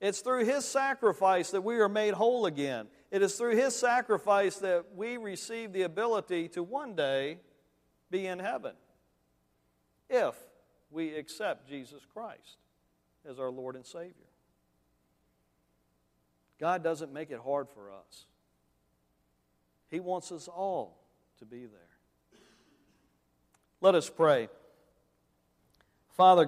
It's 0.00 0.20
through 0.20 0.46
his 0.46 0.64
sacrifice 0.64 1.50
that 1.50 1.62
we 1.62 1.76
are 1.76 1.88
made 1.88 2.14
whole 2.14 2.46
again. 2.46 2.86
It 3.10 3.22
is 3.22 3.34
through 3.34 3.56
his 3.56 3.76
sacrifice 3.76 4.56
that 4.56 4.94
we 4.94 5.18
receive 5.18 5.72
the 5.72 5.82
ability 5.82 6.48
to 6.50 6.62
one 6.62 6.94
day 6.94 7.38
be 8.10 8.26
in 8.26 8.38
heaven 8.38 8.72
if 10.08 10.34
we 10.90 11.14
accept 11.14 11.68
Jesus 11.68 12.00
Christ 12.12 12.58
as 13.28 13.38
our 13.38 13.50
Lord 13.50 13.76
and 13.76 13.84
Savior. 13.84 14.14
God 16.58 16.82
doesn't 16.82 17.12
make 17.12 17.30
it 17.30 17.40
hard 17.44 17.68
for 17.68 17.90
us. 17.90 18.26
He 19.90 20.00
wants 20.00 20.32
us 20.32 20.48
all 20.48 20.98
to 21.38 21.44
be 21.44 21.66
there. 21.66 21.80
Let 23.80 23.94
us 23.94 24.08
pray. 24.08 24.48
Father, 26.10 26.38